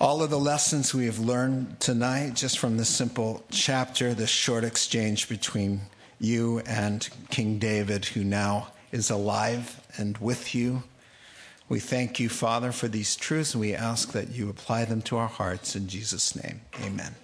[0.00, 4.64] all of the lessons we have learned tonight just from this simple chapter, this short
[4.64, 5.80] exchange between
[6.20, 10.84] you and King David, who now is alive and with you.
[11.68, 15.16] We thank you, Father, for these truths, and we ask that you apply them to
[15.16, 16.60] our hearts in Jesus' name.
[16.82, 17.14] Amen.